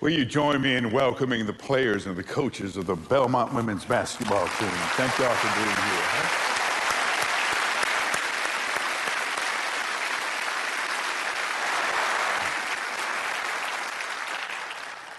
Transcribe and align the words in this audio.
Will 0.00 0.10
you 0.10 0.24
join 0.24 0.62
me 0.62 0.76
in 0.76 0.92
welcoming 0.92 1.44
the 1.44 1.52
players 1.52 2.06
and 2.06 2.14
the 2.14 2.22
coaches 2.22 2.76
of 2.76 2.86
the 2.86 2.94
Belmont 2.94 3.52
women's 3.52 3.84
basketball 3.84 4.46
team? 4.46 4.70
Thank 4.94 5.18
y'all 5.18 5.34
for 5.34 5.52
being 5.56 5.66
here. 5.66 6.04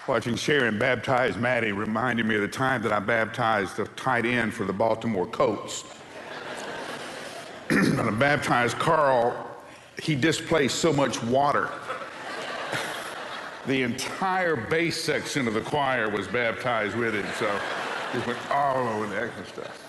Watching 0.08 0.34
Sharon 0.34 0.78
baptize 0.78 1.36
Maddie 1.36 1.72
reminded 1.72 2.24
me 2.24 2.36
of 2.36 2.40
the 2.40 2.48
time 2.48 2.80
that 2.80 2.92
I 2.92 3.00
baptized 3.00 3.76
the 3.76 3.84
tight 3.88 4.24
end 4.24 4.54
for 4.54 4.64
the 4.64 4.72
Baltimore 4.72 5.26
Colts. 5.26 5.82
when 7.68 8.00
I 8.00 8.10
baptized 8.12 8.78
Carl, 8.78 9.46
he 10.02 10.14
displaced 10.14 10.76
so 10.76 10.90
much 10.90 11.22
water 11.22 11.68
the 13.66 13.82
entire 13.82 14.56
bass 14.56 15.02
section 15.02 15.46
of 15.46 15.54
the 15.54 15.60
choir 15.60 16.08
was 16.08 16.26
baptized 16.26 16.96
with 16.96 17.14
him. 17.14 17.26
So 17.38 17.60
it 18.14 18.26
went 18.26 18.50
all 18.50 18.88
over 18.88 19.06
the 19.06 19.22
extra 19.22 19.46
stuff. 19.46 19.86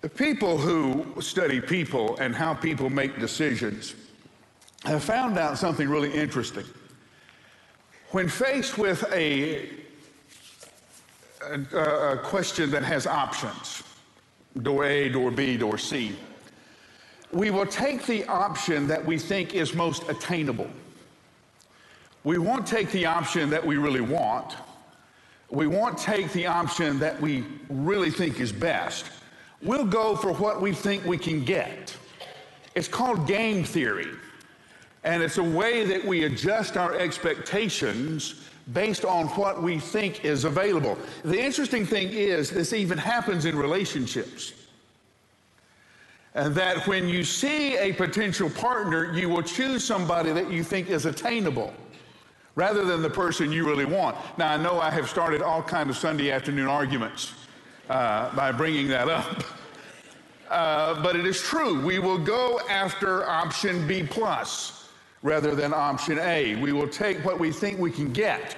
The 0.00 0.08
people 0.10 0.58
who 0.58 1.20
study 1.22 1.60
people 1.62 2.18
and 2.18 2.34
how 2.34 2.52
people 2.52 2.90
make 2.90 3.18
decisions 3.18 3.94
have 4.84 5.02
found 5.02 5.38
out 5.38 5.56
something 5.56 5.88
really 5.88 6.12
interesting. 6.12 6.64
When 8.10 8.28
faced 8.28 8.76
with 8.76 9.02
a, 9.12 9.70
a, 11.42 11.78
a 11.78 12.18
question 12.18 12.70
that 12.72 12.82
has 12.82 13.06
options, 13.06 13.82
door 14.62 14.84
A, 14.84 15.08
door 15.08 15.30
B, 15.30 15.56
door 15.56 15.78
C. 15.78 16.16
We 17.32 17.50
will 17.50 17.66
take 17.66 18.06
the 18.06 18.24
option 18.26 18.86
that 18.86 19.04
we 19.04 19.18
think 19.18 19.54
is 19.54 19.74
most 19.74 20.08
attainable. 20.08 20.70
We 22.22 22.38
won't 22.38 22.66
take 22.66 22.90
the 22.90 23.06
option 23.06 23.50
that 23.50 23.64
we 23.64 23.76
really 23.76 24.00
want. 24.00 24.56
We 25.50 25.66
won't 25.66 25.98
take 25.98 26.32
the 26.32 26.46
option 26.46 26.98
that 27.00 27.20
we 27.20 27.44
really 27.68 28.10
think 28.10 28.40
is 28.40 28.52
best. 28.52 29.10
We'll 29.62 29.86
go 29.86 30.16
for 30.16 30.32
what 30.32 30.60
we 30.60 30.72
think 30.72 31.04
we 31.04 31.18
can 31.18 31.44
get. 31.44 31.94
It's 32.74 32.88
called 32.88 33.26
game 33.26 33.64
theory. 33.64 34.08
And 35.04 35.22
it's 35.22 35.38
a 35.38 35.44
way 35.44 35.84
that 35.84 36.04
we 36.04 36.24
adjust 36.24 36.76
our 36.76 36.94
expectations 36.94 38.48
based 38.72 39.04
on 39.04 39.26
what 39.28 39.62
we 39.62 39.78
think 39.78 40.24
is 40.24 40.44
available. 40.44 40.96
The 41.24 41.38
interesting 41.38 41.84
thing 41.84 42.08
is, 42.08 42.50
this 42.50 42.72
even 42.72 42.96
happens 42.96 43.44
in 43.44 43.56
relationships. 43.56 44.52
And 46.34 46.54
that 46.54 46.86
when 46.86 47.08
you 47.08 47.22
see 47.22 47.76
a 47.76 47.92
potential 47.92 48.50
partner, 48.50 49.12
you 49.12 49.28
will 49.28 49.42
choose 49.42 49.84
somebody 49.84 50.32
that 50.32 50.50
you 50.50 50.64
think 50.64 50.88
is 50.88 51.06
attainable 51.06 51.72
rather 52.56 52.84
than 52.84 53.02
the 53.02 53.10
person 53.10 53.52
you 53.52 53.66
really 53.66 53.84
want. 53.84 54.16
Now, 54.38 54.52
I 54.52 54.56
know 54.56 54.80
I 54.80 54.90
have 54.90 55.08
started 55.08 55.42
all 55.42 55.62
kind 55.62 55.90
of 55.90 55.96
Sunday 55.96 56.30
afternoon 56.30 56.66
arguments 56.66 57.32
uh, 57.90 58.34
by 58.34 58.52
bringing 58.52 58.88
that 58.88 59.08
up. 59.08 59.44
Uh, 60.50 61.02
but 61.02 61.16
it 61.16 61.26
is 61.26 61.40
true. 61.40 61.84
We 61.84 61.98
will 61.98 62.18
go 62.18 62.60
after 62.68 63.26
option 63.28 63.88
B 63.88 64.04
plus 64.04 64.83
rather 65.24 65.54
than 65.54 65.72
option 65.74 66.18
A. 66.20 66.54
We 66.56 66.72
will 66.72 66.86
take 66.86 67.24
what 67.24 67.40
we 67.40 67.50
think 67.50 67.80
we 67.80 67.90
can 67.90 68.12
get 68.12 68.56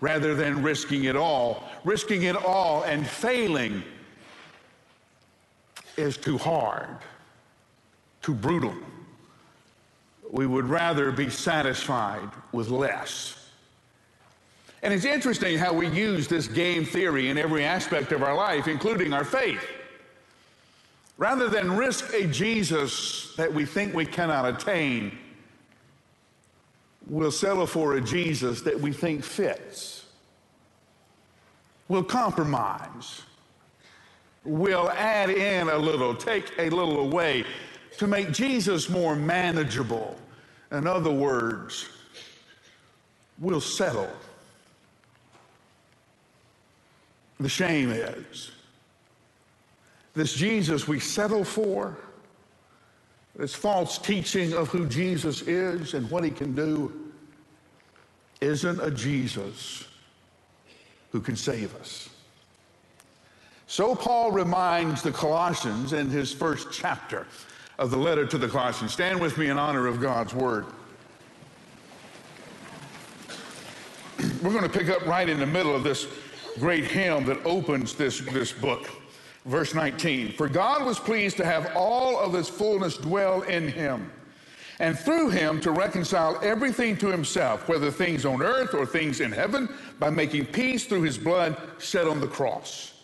rather 0.00 0.34
than 0.34 0.62
risking 0.62 1.04
it 1.04 1.16
all. 1.16 1.64
Risking 1.84 2.24
it 2.24 2.36
all 2.36 2.82
and 2.82 3.06
failing 3.06 3.82
is 5.96 6.16
too 6.16 6.36
hard, 6.36 6.88
too 8.20 8.34
brutal. 8.34 8.74
We 10.30 10.46
would 10.46 10.66
rather 10.66 11.12
be 11.12 11.30
satisfied 11.30 12.28
with 12.52 12.68
less. 12.68 13.36
And 14.82 14.92
it's 14.92 15.04
interesting 15.04 15.58
how 15.58 15.72
we 15.72 15.86
use 15.88 16.26
this 16.26 16.48
game 16.48 16.84
theory 16.84 17.28
in 17.28 17.38
every 17.38 17.64
aspect 17.64 18.10
of 18.12 18.22
our 18.22 18.34
life, 18.34 18.66
including 18.66 19.12
our 19.12 19.24
faith. 19.24 19.62
Rather 21.18 21.48
than 21.48 21.76
risk 21.76 22.12
a 22.14 22.26
Jesus 22.26 23.34
that 23.36 23.52
we 23.52 23.64
think 23.64 23.94
we 23.94 24.06
cannot 24.06 24.48
attain, 24.48 25.18
We'll 27.06 27.32
settle 27.32 27.66
for 27.66 27.94
a 27.94 28.00
Jesus 28.00 28.62
that 28.62 28.78
we 28.78 28.92
think 28.92 29.24
fits. 29.24 30.06
We'll 31.88 32.04
compromise. 32.04 33.22
We'll 34.44 34.90
add 34.90 35.30
in 35.30 35.68
a 35.68 35.76
little, 35.76 36.14
take 36.14 36.52
a 36.58 36.70
little 36.70 37.00
away 37.00 37.44
to 37.98 38.06
make 38.06 38.32
Jesus 38.32 38.88
more 38.88 39.16
manageable. 39.16 40.16
In 40.72 40.86
other 40.86 41.10
words, 41.10 41.88
we'll 43.38 43.60
settle. 43.60 44.10
The 47.40 47.48
shame 47.48 47.90
is 47.90 48.52
this 50.14 50.34
Jesus 50.34 50.86
we 50.86 51.00
settle 51.00 51.44
for 51.44 51.96
this 53.36 53.54
false 53.54 53.98
teaching 53.98 54.52
of 54.52 54.68
who 54.68 54.86
Jesus 54.86 55.42
is 55.42 55.94
and 55.94 56.10
what 56.10 56.24
he 56.24 56.30
can 56.30 56.54
do 56.54 56.92
isn't 58.40 58.80
a 58.80 58.90
Jesus 58.90 59.84
who 61.12 61.20
can 61.20 61.36
save 61.36 61.74
us. 61.76 62.08
So 63.66 63.94
Paul 63.94 64.32
reminds 64.32 65.02
the 65.02 65.12
Colossians 65.12 65.92
in 65.92 66.10
his 66.10 66.32
first 66.32 66.68
chapter 66.72 67.26
of 67.78 67.90
the 67.90 67.96
letter 67.96 68.26
to 68.26 68.36
the 68.36 68.48
Colossians. 68.48 68.92
Stand 68.92 69.20
with 69.20 69.38
me 69.38 69.48
in 69.48 69.58
honor 69.58 69.86
of 69.86 70.00
God's 70.00 70.34
word. 70.34 70.66
We're 74.42 74.50
going 74.50 74.62
to 74.62 74.68
pick 74.68 74.88
up 74.88 75.06
right 75.06 75.28
in 75.28 75.38
the 75.38 75.46
middle 75.46 75.74
of 75.74 75.82
this 75.82 76.06
great 76.58 76.84
hymn 76.84 77.24
that 77.26 77.44
opens 77.44 77.94
this, 77.94 78.20
this 78.20 78.52
book. 78.52 78.90
Verse 79.44 79.74
19 79.74 80.32
For 80.32 80.48
God 80.48 80.84
was 80.84 80.98
pleased 80.98 81.36
to 81.38 81.44
have 81.44 81.72
all 81.74 82.18
of 82.18 82.32
his 82.32 82.48
fullness 82.48 82.96
dwell 82.96 83.42
in 83.42 83.68
him, 83.68 84.10
and 84.78 84.98
through 84.98 85.30
him 85.30 85.60
to 85.60 85.70
reconcile 85.70 86.38
everything 86.42 86.96
to 86.98 87.08
himself, 87.08 87.68
whether 87.68 87.90
things 87.90 88.24
on 88.24 88.42
earth 88.42 88.74
or 88.74 88.84
things 88.84 89.20
in 89.20 89.32
heaven, 89.32 89.68
by 89.98 90.10
making 90.10 90.46
peace 90.46 90.84
through 90.84 91.02
his 91.02 91.18
blood 91.18 91.56
shed 91.78 92.06
on 92.06 92.20
the 92.20 92.26
cross. 92.26 92.94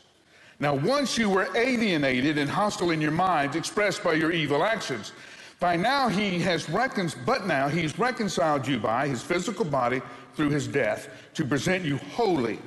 Now, 0.59 0.75
once 0.75 1.19
you 1.19 1.29
were 1.29 1.49
alienated 1.55 2.39
and 2.39 2.49
hostile 2.49 2.91
in 2.91 3.01
your 3.01 3.11
minds, 3.11 3.57
expressed 3.57 4.03
by 4.03 4.15
your 4.15 4.33
evil 4.33 4.65
actions. 4.65 5.13
By 5.61 5.77
now 5.77 6.09
he 6.09 6.39
has 6.41 6.69
reconciled, 6.69 7.25
but 7.27 7.47
now 7.47 7.69
he's 7.69 7.99
reconciled 7.99 8.67
you 8.67 8.79
by 8.79 9.09
his 9.09 9.23
physical 9.23 9.65
body 9.65 10.03
through 10.35 10.51
his 10.51 10.67
death 10.67 11.09
to 11.35 11.45
present 11.45 11.85
you 11.85 11.97
holy, 11.97 12.59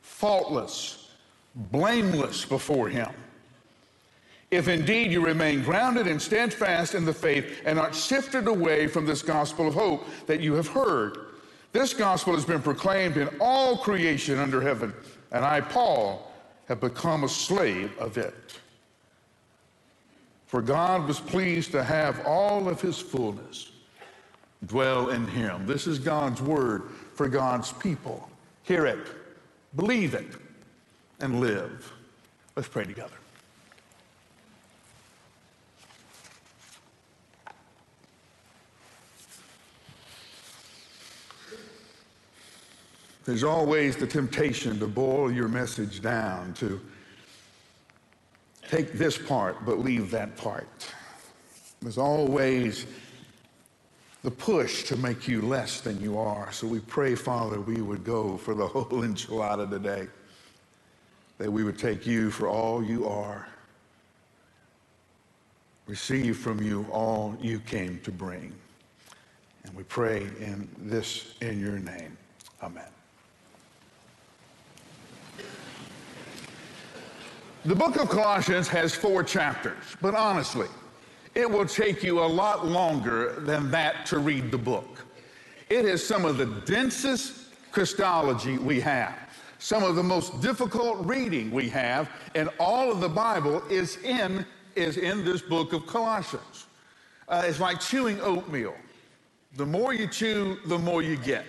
faultless, 0.00 0.97
blameless 1.58 2.44
before 2.44 2.88
him. 2.88 3.10
If 4.50 4.68
indeed 4.68 5.12
you 5.12 5.24
remain 5.24 5.62
grounded 5.62 6.06
and 6.06 6.22
steadfast 6.22 6.94
in 6.94 7.04
the 7.04 7.12
faith 7.12 7.60
and 7.66 7.76
not 7.76 7.94
shifted 7.94 8.46
away 8.46 8.86
from 8.86 9.04
this 9.04 9.20
gospel 9.20 9.68
of 9.68 9.74
hope 9.74 10.06
that 10.26 10.40
you 10.40 10.54
have 10.54 10.68
heard, 10.68 11.18
this 11.72 11.92
gospel 11.92 12.34
has 12.34 12.46
been 12.46 12.62
proclaimed 12.62 13.18
in 13.18 13.28
all 13.40 13.76
creation 13.76 14.38
under 14.38 14.62
heaven, 14.62 14.94
and 15.32 15.44
I, 15.44 15.60
Paul, 15.60 16.32
have 16.66 16.80
become 16.80 17.24
a 17.24 17.28
slave 17.28 17.96
of 17.98 18.16
it. 18.16 18.58
For 20.46 20.62
God 20.62 21.06
was 21.06 21.20
pleased 21.20 21.72
to 21.72 21.84
have 21.84 22.24
all 22.24 22.70
of 22.70 22.80
his 22.80 22.98
fullness 22.98 23.70
dwell 24.66 25.10
in 25.10 25.26
him. 25.26 25.66
This 25.66 25.86
is 25.86 25.98
God's 25.98 26.40
word 26.40 26.84
for 27.14 27.28
God's 27.28 27.72
people. 27.72 28.30
Hear 28.62 28.86
it, 28.86 29.06
believe 29.76 30.14
it 30.14 30.26
and 31.20 31.40
live. 31.40 31.92
Let's 32.56 32.68
pray 32.68 32.84
together. 32.84 33.14
There's 43.24 43.44
always 43.44 43.96
the 43.96 44.06
temptation 44.06 44.78
to 44.78 44.86
boil 44.86 45.30
your 45.30 45.48
message 45.48 46.00
down, 46.00 46.54
to 46.54 46.80
take 48.70 48.94
this 48.94 49.18
part 49.18 49.66
but 49.66 49.80
leave 49.80 50.10
that 50.12 50.36
part. 50.36 50.66
There's 51.82 51.98
always 51.98 52.86
the 54.22 54.30
push 54.30 54.84
to 54.84 54.96
make 54.96 55.28
you 55.28 55.42
less 55.42 55.80
than 55.80 56.00
you 56.00 56.18
are. 56.18 56.50
So 56.52 56.66
we 56.66 56.80
pray, 56.80 57.14
Father, 57.14 57.60
we 57.60 57.82
would 57.82 58.02
go 58.02 58.36
for 58.38 58.54
the 58.54 58.66
whole 58.66 58.86
enchilada 58.86 59.68
today 59.68 60.08
that 61.38 61.50
we 61.50 61.64
would 61.64 61.78
take 61.78 62.06
you 62.06 62.30
for 62.30 62.48
all 62.48 62.82
you 62.84 63.08
are, 63.08 63.48
receive 65.86 66.36
from 66.36 66.60
you 66.62 66.86
all 66.90 67.36
you 67.40 67.60
came 67.60 68.00
to 68.00 68.12
bring. 68.12 68.52
And 69.64 69.74
we 69.74 69.84
pray 69.84 70.22
in 70.40 70.68
this 70.78 71.34
in 71.40 71.60
your 71.60 71.78
name. 71.78 72.16
Amen. 72.62 72.84
The 77.64 77.74
book 77.74 77.96
of 77.96 78.08
Colossians 78.08 78.68
has 78.68 78.94
four 78.94 79.22
chapters, 79.22 79.82
but 80.00 80.14
honestly, 80.14 80.68
it 81.34 81.48
will 81.48 81.66
take 81.66 82.02
you 82.02 82.20
a 82.20 82.26
lot 82.26 82.66
longer 82.66 83.40
than 83.40 83.70
that 83.70 84.06
to 84.06 84.18
read 84.18 84.50
the 84.50 84.58
book. 84.58 85.04
It 85.68 85.84
is 85.84 86.04
some 86.06 86.24
of 86.24 86.38
the 86.38 86.46
densest 86.46 87.52
Christology 87.70 88.58
we 88.58 88.80
have. 88.80 89.27
Some 89.58 89.82
of 89.82 89.96
the 89.96 90.02
most 90.02 90.40
difficult 90.40 91.04
reading 91.04 91.50
we 91.50 91.68
have, 91.70 92.08
and 92.34 92.48
all 92.60 92.92
of 92.92 93.00
the 93.00 93.08
Bible 93.08 93.62
is 93.68 93.96
in, 93.98 94.46
is 94.76 94.96
in 94.96 95.24
this 95.24 95.42
book 95.42 95.72
of 95.72 95.86
Colossians. 95.86 96.66
Uh, 97.28 97.42
it's 97.44 97.60
like 97.60 97.80
chewing 97.80 98.20
oatmeal. 98.20 98.74
The 99.56 99.66
more 99.66 99.92
you 99.92 100.06
chew, 100.06 100.58
the 100.66 100.78
more 100.78 101.02
you 101.02 101.16
get. 101.16 101.44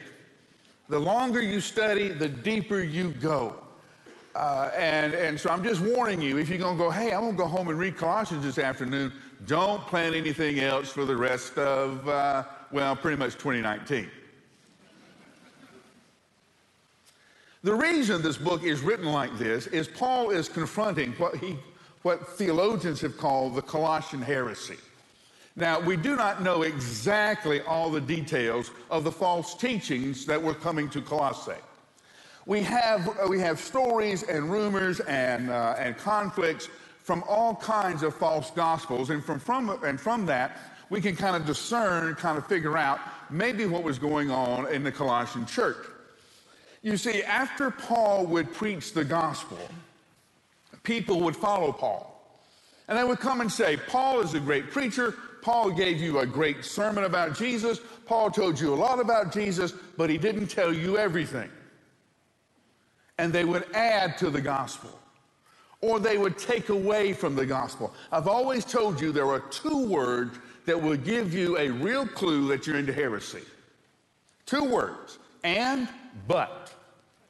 The 0.90 1.00
longer 1.00 1.42
you 1.42 1.62
study, 1.62 2.10
the 2.10 2.28
deeper 2.28 2.80
you 2.80 3.12
go. 3.12 3.56
Uh, 4.36 4.72
and, 4.76 5.14
and 5.14 5.40
so 5.40 5.50
I'm 5.50 5.64
just 5.64 5.82
warning 5.82 6.22
you 6.22 6.38
if 6.38 6.50
you're 6.50 6.58
going 6.58 6.78
to 6.78 6.84
go, 6.84 6.90
hey, 6.90 7.12
I'm 7.12 7.22
going 7.22 7.32
to 7.34 7.38
go 7.38 7.48
home 7.48 7.68
and 7.68 7.78
read 7.78 7.98
Colossians 7.98 8.44
this 8.44 8.58
afternoon, 8.58 9.12
don't 9.46 9.86
plan 9.88 10.14
anything 10.14 10.60
else 10.60 10.90
for 10.90 11.06
the 11.06 11.16
rest 11.16 11.58
of, 11.58 12.08
uh, 12.08 12.44
well, 12.72 12.96
pretty 12.96 13.18
much 13.18 13.34
2019. 13.34 14.10
The 17.62 17.76
reason 17.76 18.22
this 18.22 18.38
book 18.38 18.64
is 18.64 18.80
written 18.80 19.08
like 19.08 19.38
this 19.38 19.68
is 19.68 19.90
Paul 19.90 20.30
is 20.30 20.48
confronting 20.48 21.12
what, 21.14 21.36
he, 21.36 21.58
what 22.04 22.26
theologians 22.38 23.02
have 23.02 23.18
called 23.18 23.56
the 23.56 23.62
Colossian 23.62 24.22
heresy. 24.22 24.78
Now, 25.58 25.78
we 25.78 25.98
do 25.98 26.16
not 26.16 26.42
know 26.42 26.62
exactly 26.62 27.60
all 27.62 27.90
the 27.90 28.00
details 28.00 28.72
of 28.90 29.04
the 29.04 29.12
false 29.12 29.56
teachings 29.56 30.26
that 30.26 30.42
were 30.42 30.54
coming 30.54 30.90
to 30.92 31.02
Colossae. 31.02 31.52
We 32.46 32.62
have, 32.62 33.20
we 33.28 33.40
have 33.42 33.60
stories 33.60 34.24
and 34.24 34.50
rumors 34.50 35.02
and, 35.02 35.50
uh, 35.50 35.76
and 35.78 35.98
conflicts 35.98 36.70
from 37.04 37.26
all 37.28 37.56
kinds 37.56 38.04
of 38.04 38.16
false 38.16 38.52
gospels, 38.52 39.10
and 39.10 39.22
from, 39.22 39.38
from, 39.38 39.84
and 39.84 40.00
from 40.00 40.26
that, 40.28 40.58
we 40.90 41.02
can 41.02 41.16
kind 41.16 41.36
of 41.36 41.46
discern, 41.46 42.16
kind 42.16 42.38
of 42.38 42.48
figure 42.48 42.78
out 42.78 43.02
maybe 43.30 43.66
what 43.66 43.84
was 43.84 44.00
going 44.00 44.32
on 44.32 44.72
in 44.74 44.82
the 44.82 44.92
Colossian 44.92 45.46
church. 45.46 45.86
You 46.82 46.98
see, 46.98 47.24
after 47.24 47.72
Paul 47.72 48.26
would 48.28 48.54
preach 48.54 48.94
the 48.94 49.04
gospel, 49.04 49.60
people 50.84 51.20
would 51.22 51.36
follow 51.36 51.72
Paul. 51.72 52.06
And 52.88 52.98
they 52.98 53.04
would 53.04 53.20
come 53.20 53.42
and 53.42 53.52
say, 53.52 53.78
Paul 53.78 54.22
is 54.22 54.34
a 54.34 54.40
great 54.40 54.72
preacher. 54.72 55.16
Paul 55.42 55.72
gave 55.72 56.00
you 56.00 56.20
a 56.20 56.26
great 56.26 56.66
sermon 56.66 57.04
about 57.04 57.38
Jesus. 57.38 57.80
Paul 58.06 58.32
told 58.32 58.60
you 58.60 58.74
a 58.74 58.76
lot 58.76 59.00
about 59.00 59.32
Jesus, 59.32 59.74
but 59.98 60.10
he 60.10 60.18
didn't 60.18 60.48
tell 60.48 60.74
you 60.74 60.98
everything. 60.98 61.50
And 63.18 63.32
they 63.32 63.46
would 63.46 63.66
add 63.74 64.18
to 64.20 64.30
the 64.30 64.42
gospel, 64.42 64.98
or 65.82 66.00
they 66.00 66.18
would 66.18 66.38
take 66.38 66.70
away 66.70 67.14
from 67.14 67.36
the 67.36 67.46
gospel. 67.46 67.94
I've 68.12 68.28
always 68.28 68.66
told 68.66 69.00
you 69.00 69.12
there 69.12 69.30
are 69.30 69.42
two 69.42 69.86
words 69.86 70.38
that 70.66 70.82
will 70.82 70.98
give 70.98 71.34
you 71.34 71.58
a 71.58 71.70
real 71.70 72.08
clue 72.08 72.48
that 72.48 72.66
you're 72.66 72.78
into 72.78 72.94
heresy. 72.94 73.44
Two 74.46 74.64
words 74.64 75.20
and 75.44 75.88
but, 76.28 76.74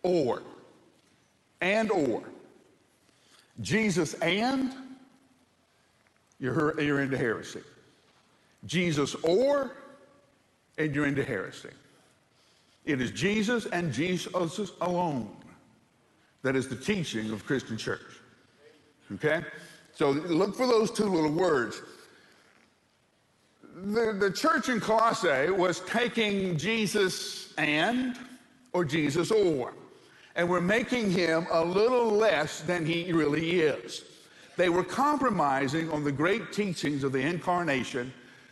or, 0.04 0.44
and 1.62 1.92
or. 1.92 2.24
Jesus 3.62 4.14
and, 4.16 4.74
you're, 6.40 6.80
you're 6.80 7.02
into 7.02 7.18
heresy. 7.18 7.62
Jesus 8.66 9.16
or, 9.16 9.76
and 10.78 10.96
you're 10.96 11.06
into 11.08 11.24
heresy. 11.24 11.70
It 12.86 13.02
is 13.02 13.12
Jesus 13.12 13.66
and 13.68 13.92
Jesus 13.94 14.72
alone 14.82 15.30
that 16.42 16.56
is 16.56 16.68
the 16.68 16.76
teaching 16.76 17.32
of 17.32 17.46
Christian 17.46 17.78
church. 17.78 18.22
Okay? 19.14 19.44
So 19.94 20.12
look 20.12 20.56
for 20.56 20.66
those 20.66 20.92
two 20.92 21.06
little 21.06 21.32
words. 21.32 21.82
The, 23.86 24.14
the 24.14 24.32
church 24.32 24.68
in 24.68 24.80
Colossae 24.80 25.52
was 25.52 25.80
taking 25.82 26.58
Jesus 26.58 27.54
and 27.58 28.18
or 28.74 28.84
Jesus 28.84 29.32
or. 29.32 29.74
And 30.36 30.50
we're 30.50 30.62
making 30.62 31.12
him 31.12 31.48
a 31.52 31.64
little 31.64 32.10
less 32.10 32.62
than 32.62 32.86
he 32.86 33.12
really 33.12 33.62
is. 33.62 34.04
They 34.58 34.70
were 34.70 34.84
compromising 34.84 35.90
on 35.92 36.04
the 36.04 36.12
great 36.12 36.52
teachings 36.52 37.04
of 37.04 37.14
the 37.14 37.20
incarnation, 37.20 38.12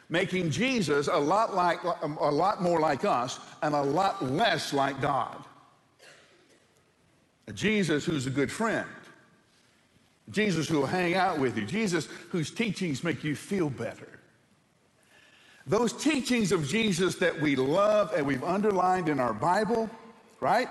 making 0.10 0.50
Jesus 0.50 1.08
a 1.08 1.18
lot, 1.18 1.54
like, 1.54 1.84
a 1.84 2.08
lot 2.08 2.62
more 2.62 2.80
like 2.80 3.04
us 3.04 3.40
and 3.62 3.76
a 3.76 3.82
lot 3.82 4.24
less 4.24 4.72
like 4.72 5.02
God. 5.02 5.44
A 7.48 7.54
Jesus 7.54 8.06
who's 8.06 8.28
a 8.28 8.32
good 8.32 8.52
friend. 8.52 8.88
Jesus 10.30 10.70
who 10.70 10.80
will 10.80 10.86
hang 10.86 11.16
out 11.16 11.38
with 11.40 11.58
you. 11.58 11.66
Jesus 11.66 12.08
whose 12.30 12.52
teachings 12.52 13.04
make 13.04 13.24
you 13.24 13.36
feel 13.36 13.70
better. 13.70 14.17
Those 15.68 15.94
teachings 15.94 16.52
of 16.52 16.68
Jesus 16.68 17.16
that 17.16 17.40
we 17.40 17.56
love 17.56 18.14
and 18.16 18.26
we've 18.26 18.44
underlined 18.44 19.10
in 19.10 19.20
our 19.20 19.34
Bible 19.34 19.90
right? 20.40 20.70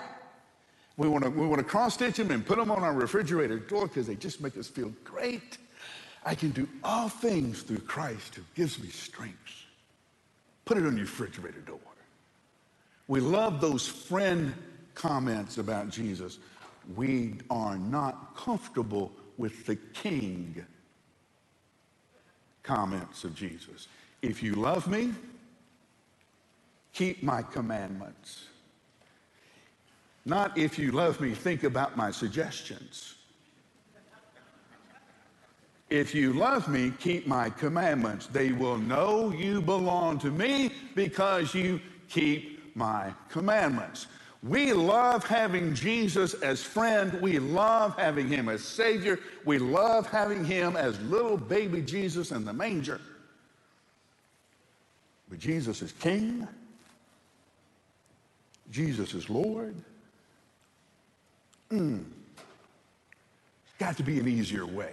We 0.97 1.09
want 1.09 1.25
to 1.25 1.31
we 1.31 1.47
want 1.47 1.59
to 1.59 1.65
cross 1.65 1.95
stitch 1.95 2.17
them 2.17 2.31
and 2.31 2.45
put 2.45 2.59
them 2.59 2.71
on 2.71 2.83
our 2.83 2.93
refrigerator 2.93 3.59
door 3.59 3.87
because 3.87 4.07
they 4.07 4.15
just 4.15 4.41
make 4.41 4.57
us 4.57 4.69
feel 4.69 4.93
great. 5.05 5.59
I 6.25 6.35
can 6.35 6.51
do 6.51 6.69
all 6.83 7.09
things 7.09 7.63
through 7.63 7.81
Christ 7.81 8.35
who 8.35 8.43
gives 8.55 8.81
me 8.81 8.89
strength. 8.89 9.65
Put 10.65 10.79
it 10.79 10.87
on 10.87 10.97
your 10.97 11.07
refrigerator 11.07 11.61
door. 11.61 11.79
We 13.09 13.21
love 13.21 13.61
those 13.61 13.87
friend 13.87 14.53
comments 14.95 15.59
about 15.59 15.91
Jesus. 15.91 16.39
We 16.97 17.35
are 17.51 17.77
not 17.79 18.37
comfortable 18.37 19.13
with 19.37 19.67
the 19.67 19.77
king 19.77 20.65
comments 22.65 23.23
of 23.23 23.35
Jesus. 23.35 23.87
If 24.23 24.43
you 24.43 24.55
love 24.55 24.89
me, 24.89 25.13
keep 26.93 27.23
my 27.23 27.43
commandments. 27.43 28.47
Not 30.25 30.59
if 30.59 30.79
you 30.79 30.91
love 30.91 31.21
me, 31.21 31.33
think 31.33 31.63
about 31.63 31.97
my 31.97 32.11
suggestions. 32.11 33.15
If 35.89 36.15
you 36.15 36.33
love 36.33 36.67
me, 36.67 36.93
keep 36.99 37.29
my 37.29 37.49
commandments. 37.49 38.27
They 38.27 38.51
will 38.51 38.79
know 38.79 39.31
you 39.31 39.63
belong 39.63 40.19
to 40.21 40.33
me 40.33 40.73
because 40.97 41.55
you 41.55 41.81
keep 42.09 42.75
my 42.77 43.15
commandments. 43.29 44.09
We 44.43 44.73
love 44.73 45.25
having 45.25 45.75
Jesus 45.75 46.35
as 46.35 46.63
friend. 46.63 47.21
We 47.23 47.39
love 47.39 47.97
having 47.97 48.29
him 48.29 48.49
as 48.49 48.65
Savior. 48.65 49.21
We 49.45 49.59
love 49.59 50.09
having 50.09 50.45
him 50.45 50.77
as 50.77 51.01
little 51.03 51.37
baby 51.37 51.83
Jesus 51.83 52.33
in 52.33 52.45
the 52.45 52.53
manger. 52.53 53.01
But 55.29 55.39
Jesus 55.39 55.83
is 55.83 55.93
King. 55.93 56.47
Jesus 58.71 59.15
is 59.15 59.29
Lord. 59.29 59.75
Mm. 61.71 62.05
Got 63.79 63.97
to 63.97 64.03
be 64.03 64.19
an 64.19 64.29
easier 64.29 64.67
way. 64.67 64.93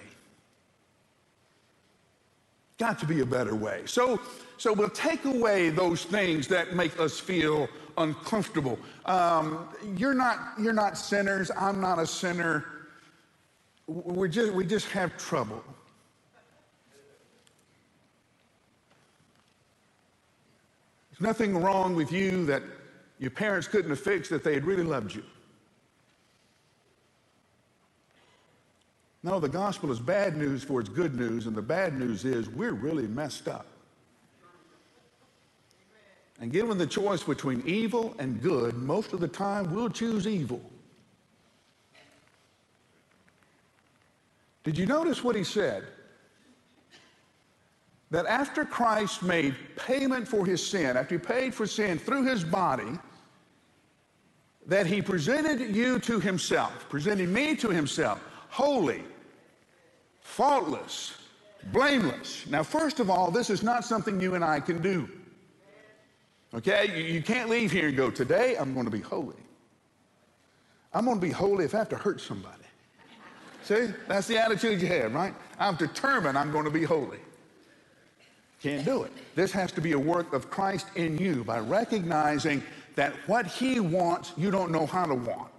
Got 2.77 2.99
to 2.99 3.05
be 3.05 3.21
a 3.21 3.25
better 3.25 3.55
way. 3.55 3.83
So, 3.85 4.19
so 4.57 4.73
we'll 4.73 4.89
take 4.89 5.25
away 5.25 5.69
those 5.69 6.03
things 6.03 6.47
that 6.47 6.75
make 6.75 6.99
us 6.99 7.19
feel 7.19 7.69
uncomfortable. 7.97 8.79
Um, 9.05 9.69
you're 9.95 10.15
not 10.15 10.53
you're 10.59 10.73
not 10.73 10.97
sinners. 10.97 11.51
I'm 11.55 11.79
not 11.79 11.99
a 11.99 12.07
sinner. 12.07 12.65
We 13.87 14.27
just 14.29 14.51
we 14.53 14.65
just 14.65 14.89
have 14.89 15.15
trouble. 15.17 15.63
Nothing 21.23 21.59
wrong 21.59 21.95
with 21.95 22.11
you 22.11 22.45
that 22.45 22.61
your 23.17 23.31
parents 23.31 23.67
couldn't 23.67 23.89
have 23.89 23.99
fixed 23.99 24.31
if 24.31 24.43
they 24.43 24.53
had 24.53 24.65
really 24.65 24.83
loved 24.83 25.15
you. 25.15 25.23
No, 29.23 29.39
the 29.39 29.49
gospel 29.49 29.91
is 29.91 29.99
bad 29.99 30.35
news 30.35 30.63
for 30.63 30.81
its 30.81 30.89
good 30.89 31.15
news, 31.15 31.47
and 31.47 31.55
the 31.55 31.61
bad 31.61 31.97
news 31.97 32.25
is 32.25 32.49
we're 32.49 32.73
really 32.73 33.07
messed 33.07 33.47
up. 33.47 33.65
And 36.41 36.51
given 36.51 36.77
the 36.77 36.85
choice 36.85 37.23
between 37.23 37.63
evil 37.65 38.15
and 38.19 38.41
good, 38.41 38.75
most 38.75 39.13
of 39.13 39.21
the 39.21 39.27
time 39.27 39.73
we'll 39.73 39.89
choose 39.89 40.27
evil. 40.27 40.61
Did 44.65 44.77
you 44.77 44.85
notice 44.85 45.23
what 45.23 45.37
he 45.37 45.43
said? 45.45 45.85
That 48.13 48.27
after 48.27 48.63
Christ 48.63 49.23
made 49.23 49.55
payment 49.75 50.27
for 50.27 50.45
his 50.45 50.63
sin, 50.63 50.97
after 50.97 51.15
he 51.15 51.19
paid 51.19 51.51
for 51.51 51.65
sin 51.65 51.97
through 51.97 52.25
his 52.25 52.43
body, 52.43 52.99
that 54.67 54.85
he 54.85 55.01
presented 55.01 55.75
you 55.75 55.97
to 56.01 56.19
himself, 56.19 56.85
presenting 56.89 57.33
me 57.33 57.55
to 57.55 57.69
himself, 57.69 58.21
holy, 58.49 59.03
faultless, 60.21 61.17
blameless. 61.71 62.45
Now, 62.47 62.61
first 62.61 62.99
of 62.99 63.09
all, 63.09 63.31
this 63.31 63.49
is 63.49 63.63
not 63.63 63.83
something 63.83 64.21
you 64.21 64.35
and 64.35 64.45
I 64.45 64.59
can 64.59 64.79
do. 64.79 65.09
Okay? 66.53 66.91
You, 66.95 67.15
you 67.15 67.23
can't 67.23 67.49
leave 67.49 67.71
here 67.71 67.87
and 67.87 67.97
go, 67.97 68.11
today 68.11 68.57
I'm 68.57 68.75
going 68.75 68.85
to 68.85 68.91
be 68.91 69.01
holy. 69.01 69.41
I'm 70.93 71.05
going 71.05 71.19
to 71.19 71.25
be 71.25 71.31
holy 71.31 71.65
if 71.65 71.73
I 71.73 71.79
have 71.79 71.89
to 71.89 71.97
hurt 71.97 72.21
somebody. 72.21 72.61
See? 73.63 73.87
That's 74.07 74.27
the 74.27 74.37
attitude 74.37 74.83
you 74.83 74.87
have, 74.89 75.15
right? 75.15 75.33
I'm 75.57 75.77
determined 75.77 76.37
I'm 76.37 76.51
going 76.51 76.65
to 76.65 76.69
be 76.69 76.83
holy. 76.83 77.17
Can't 78.63 78.85
do 78.85 79.03
it. 79.03 79.11
This 79.35 79.51
has 79.51 79.73
to 79.73 79.81
be 79.81 79.91
a 79.91 79.99
work 79.99 80.31
of 80.31 80.49
Christ 80.49 80.87
in 80.95 81.17
you 81.17 81.43
by 81.43 81.59
recognizing 81.59 82.63
that 82.95 83.13
what 83.27 83.45
He 83.45 83.81
wants, 83.81 84.31
you 84.37 84.51
don't 84.51 84.71
know 84.71 84.85
how 84.85 85.05
to 85.05 85.13
want. 85.13 85.51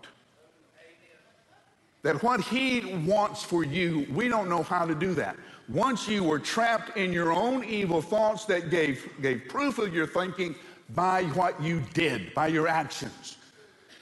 That 2.02 2.22
what 2.22 2.40
He 2.40 2.80
wants 3.06 3.42
for 3.42 3.62
you, 3.62 4.06
we 4.10 4.28
don't 4.28 4.48
know 4.48 4.62
how 4.62 4.86
to 4.86 4.94
do 4.94 5.12
that. 5.14 5.36
Once 5.68 6.08
you 6.08 6.24
were 6.24 6.38
trapped 6.38 6.96
in 6.96 7.12
your 7.12 7.30
own 7.30 7.62
evil 7.62 8.00
thoughts 8.00 8.46
that 8.46 8.70
gave, 8.70 9.06
gave 9.20 9.42
proof 9.48 9.78
of 9.78 9.94
your 9.94 10.06
thinking 10.06 10.54
by 10.94 11.24
what 11.24 11.60
you 11.62 11.82
did, 11.92 12.32
by 12.32 12.46
your 12.46 12.66
actions. 12.66 13.36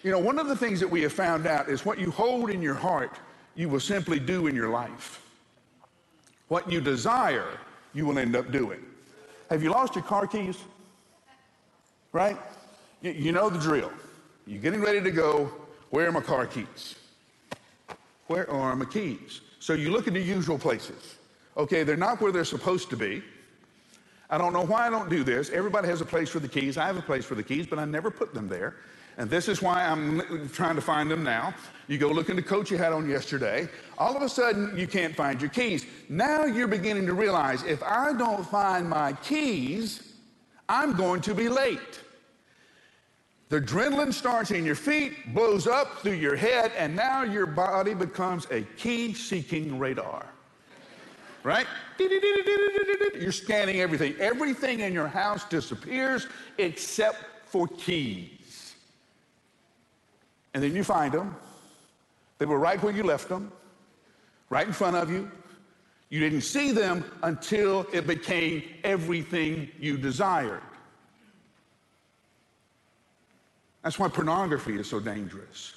You 0.04 0.12
know, 0.12 0.20
one 0.20 0.38
of 0.38 0.46
the 0.46 0.56
things 0.56 0.78
that 0.78 0.88
we 0.88 1.02
have 1.02 1.12
found 1.12 1.48
out 1.48 1.68
is 1.68 1.84
what 1.84 1.98
you 1.98 2.12
hold 2.12 2.50
in 2.50 2.62
your 2.62 2.74
heart, 2.74 3.18
you 3.56 3.68
will 3.68 3.80
simply 3.80 4.20
do 4.20 4.46
in 4.46 4.54
your 4.54 4.68
life. 4.68 5.24
What 6.46 6.70
you 6.70 6.80
desire, 6.80 7.58
you 7.94 8.06
will 8.06 8.20
end 8.20 8.36
up 8.36 8.52
doing. 8.52 8.84
Have 9.52 9.62
you 9.62 9.70
lost 9.70 9.94
your 9.94 10.04
car 10.04 10.26
keys? 10.26 10.56
Right? 12.12 12.38
You, 13.02 13.10
you 13.10 13.32
know 13.32 13.50
the 13.50 13.58
drill. 13.58 13.92
You're 14.46 14.62
getting 14.62 14.80
ready 14.80 15.02
to 15.02 15.10
go. 15.10 15.52
Where 15.90 16.08
are 16.08 16.12
my 16.12 16.22
car 16.22 16.46
keys? 16.46 16.94
Where 18.28 18.48
are 18.50 18.74
my 18.74 18.86
keys? 18.86 19.42
So 19.60 19.74
you 19.74 19.90
look 19.90 20.06
in 20.06 20.14
the 20.14 20.22
usual 20.22 20.58
places. 20.58 21.16
Okay, 21.58 21.82
they're 21.82 21.98
not 21.98 22.18
where 22.22 22.32
they're 22.32 22.46
supposed 22.46 22.88
to 22.90 22.96
be. 22.96 23.22
I 24.30 24.38
don't 24.38 24.54
know 24.54 24.64
why 24.64 24.86
I 24.86 24.90
don't 24.90 25.10
do 25.10 25.22
this. 25.22 25.50
Everybody 25.50 25.86
has 25.88 26.00
a 26.00 26.06
place 26.06 26.30
for 26.30 26.40
the 26.40 26.48
keys. 26.48 26.78
I 26.78 26.86
have 26.86 26.96
a 26.96 27.02
place 27.02 27.26
for 27.26 27.34
the 27.34 27.42
keys, 27.42 27.66
but 27.66 27.78
I 27.78 27.84
never 27.84 28.10
put 28.10 28.32
them 28.32 28.48
there. 28.48 28.76
And 29.18 29.28
this 29.28 29.48
is 29.48 29.60
why 29.60 29.84
I'm 29.84 30.48
trying 30.50 30.76
to 30.76 30.80
find 30.80 31.10
them 31.10 31.22
now. 31.22 31.54
You 31.88 31.98
go 31.98 32.08
look 32.08 32.30
in 32.30 32.36
the 32.36 32.42
coat 32.42 32.70
you 32.70 32.78
had 32.78 32.92
on 32.92 33.08
yesterday. 33.08 33.68
All 33.98 34.16
of 34.16 34.22
a 34.22 34.28
sudden, 34.28 34.76
you 34.76 34.86
can't 34.86 35.14
find 35.14 35.40
your 35.40 35.50
keys. 35.50 35.84
Now 36.08 36.44
you're 36.44 36.68
beginning 36.68 37.06
to 37.06 37.14
realize 37.14 37.62
if 37.64 37.82
I 37.82 38.14
don't 38.14 38.46
find 38.48 38.88
my 38.88 39.12
keys, 39.14 40.14
I'm 40.68 40.96
going 40.96 41.20
to 41.22 41.34
be 41.34 41.48
late. 41.48 42.00
The 43.50 43.60
adrenaline 43.60 44.14
starts 44.14 44.50
in 44.50 44.64
your 44.64 44.74
feet, 44.74 45.34
blows 45.34 45.66
up 45.66 45.98
through 45.98 46.12
your 46.12 46.36
head, 46.36 46.72
and 46.78 46.96
now 46.96 47.22
your 47.22 47.44
body 47.44 47.92
becomes 47.92 48.46
a 48.50 48.62
key 48.78 49.12
seeking 49.12 49.78
radar. 49.78 50.24
Right? 51.42 51.66
You're 51.98 53.32
scanning 53.32 53.80
everything. 53.80 54.14
Everything 54.18 54.80
in 54.80 54.94
your 54.94 55.08
house 55.08 55.44
disappears 55.44 56.28
except 56.56 57.18
for 57.44 57.68
keys. 57.68 58.41
And 60.54 60.62
then 60.62 60.74
you 60.74 60.84
find 60.84 61.12
them. 61.12 61.34
They 62.38 62.46
were 62.46 62.58
right 62.58 62.82
where 62.82 62.92
you 62.92 63.02
left 63.02 63.28
them, 63.28 63.52
right 64.50 64.66
in 64.66 64.72
front 64.72 64.96
of 64.96 65.10
you. 65.10 65.30
You 66.10 66.20
didn't 66.20 66.42
see 66.42 66.72
them 66.72 67.04
until 67.22 67.86
it 67.92 68.06
became 68.06 68.62
everything 68.84 69.70
you 69.78 69.96
desired. 69.96 70.60
That's 73.82 73.98
why 73.98 74.08
pornography 74.08 74.78
is 74.78 74.88
so 74.88 75.00
dangerous. 75.00 75.72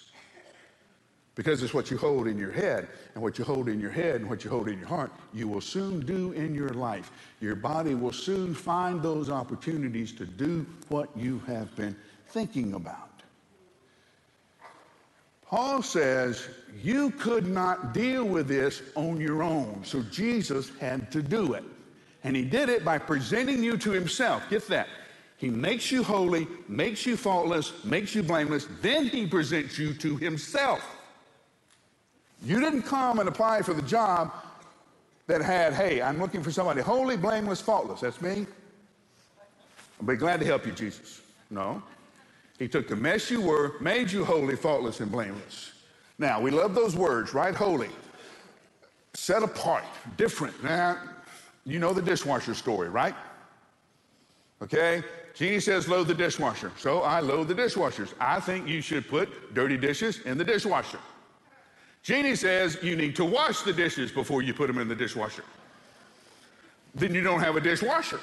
Because 1.35 1.61
it's 1.63 1.73
what 1.73 1.91
you 1.91 1.97
hold 1.97 2.27
in 2.27 2.37
your 2.37 2.51
head, 2.51 2.87
and 3.13 3.21
what 3.23 3.37
you 3.37 3.43
hold 3.43 3.67
in 3.67 3.79
your 3.79 3.91
head 3.91 4.15
and 4.21 4.29
what 4.29 4.43
you 4.43 4.49
hold 4.49 4.69
in 4.69 4.79
your 4.79 4.87
heart, 4.87 5.11
you 5.33 5.47
will 5.47 5.61
soon 5.61 5.99
do 5.99 6.31
in 6.31 6.55
your 6.55 6.69
life. 6.69 7.11
Your 7.41 7.55
body 7.55 7.93
will 7.93 8.13
soon 8.13 8.53
find 8.53 9.01
those 9.01 9.29
opportunities 9.29 10.13
to 10.13 10.25
do 10.25 10.65
what 10.87 11.09
you 11.15 11.39
have 11.47 11.75
been 11.75 11.95
thinking 12.27 12.73
about. 12.73 13.04
Paul 15.47 15.81
says 15.81 16.47
you 16.81 17.11
could 17.11 17.47
not 17.47 17.93
deal 17.93 18.25
with 18.25 18.47
this 18.47 18.81
on 18.95 19.19
your 19.21 19.43
own, 19.43 19.81
so 19.83 20.01
Jesus 20.03 20.71
had 20.79 21.11
to 21.11 21.21
do 21.21 21.53
it. 21.53 21.63
And 22.23 22.35
he 22.35 22.43
did 22.43 22.69
it 22.69 22.83
by 22.83 22.97
presenting 22.97 23.63
you 23.63 23.77
to 23.77 23.91
himself. 23.91 24.43
Get 24.49 24.67
that. 24.69 24.87
He 25.37 25.49
makes 25.49 25.91
you 25.91 26.03
holy, 26.03 26.47
makes 26.67 27.05
you 27.05 27.17
faultless, 27.17 27.83
makes 27.83 28.15
you 28.15 28.23
blameless. 28.23 28.67
Then 28.81 29.05
he 29.05 29.27
presents 29.27 29.77
you 29.77 29.93
to 29.95 30.17
himself. 30.17 30.83
You 32.43 32.59
didn't 32.59 32.83
come 32.83 33.19
and 33.19 33.29
apply 33.29 33.61
for 33.61 33.73
the 33.73 33.81
job 33.81 34.31
that 35.27 35.41
had, 35.41 35.73
hey, 35.73 36.01
I'm 36.01 36.19
looking 36.19 36.41
for 36.41 36.51
somebody 36.51 36.81
holy, 36.81 37.17
blameless, 37.17 37.61
faultless. 37.61 38.01
That's 38.01 38.21
me. 38.21 38.47
I'll 39.99 40.07
be 40.07 40.15
glad 40.15 40.39
to 40.39 40.45
help 40.45 40.65
you, 40.65 40.71
Jesus. 40.71 41.21
No. 41.49 41.81
He 42.57 42.67
took 42.67 42.87
the 42.87 42.95
mess 42.95 43.29
you 43.29 43.41
were, 43.41 43.75
made 43.81 44.11
you 44.11 44.23
holy, 44.23 44.55
faultless, 44.55 44.99
and 45.01 45.11
blameless. 45.11 45.71
Now, 46.17 46.39
we 46.39 46.51
love 46.51 46.73
those 46.73 46.95
words, 46.95 47.33
right? 47.33 47.53
Holy. 47.53 47.89
Set 49.13 49.43
apart, 49.43 49.83
different. 50.17 50.63
Now, 50.63 51.01
you 51.65 51.79
know 51.79 51.93
the 51.93 52.01
dishwasher 52.01 52.53
story, 52.53 52.89
right? 52.89 53.15
Okay? 54.61 55.03
Jeannie 55.33 55.59
says 55.59 55.89
load 55.89 56.07
the 56.07 56.13
dishwasher. 56.13 56.71
So 56.77 57.01
I 57.01 57.19
load 57.19 57.49
the 57.49 57.55
dishwashers. 57.55 58.13
I 58.19 58.39
think 58.39 58.67
you 58.67 58.81
should 58.81 59.07
put 59.07 59.53
dirty 59.53 59.77
dishes 59.77 60.21
in 60.21 60.37
the 60.37 60.45
dishwasher. 60.45 60.99
Jeannie 62.03 62.35
says 62.35 62.77
you 62.81 62.95
need 62.95 63.15
to 63.17 63.25
wash 63.25 63.61
the 63.61 63.73
dishes 63.73 64.11
before 64.11 64.41
you 64.41 64.53
put 64.53 64.67
them 64.67 64.77
in 64.77 64.87
the 64.87 64.95
dishwasher. 64.95 65.43
Then 66.93 67.13
you 67.13 67.21
don't 67.21 67.41
have 67.41 67.57
a 67.57 67.61
dishwasher. 67.61 68.21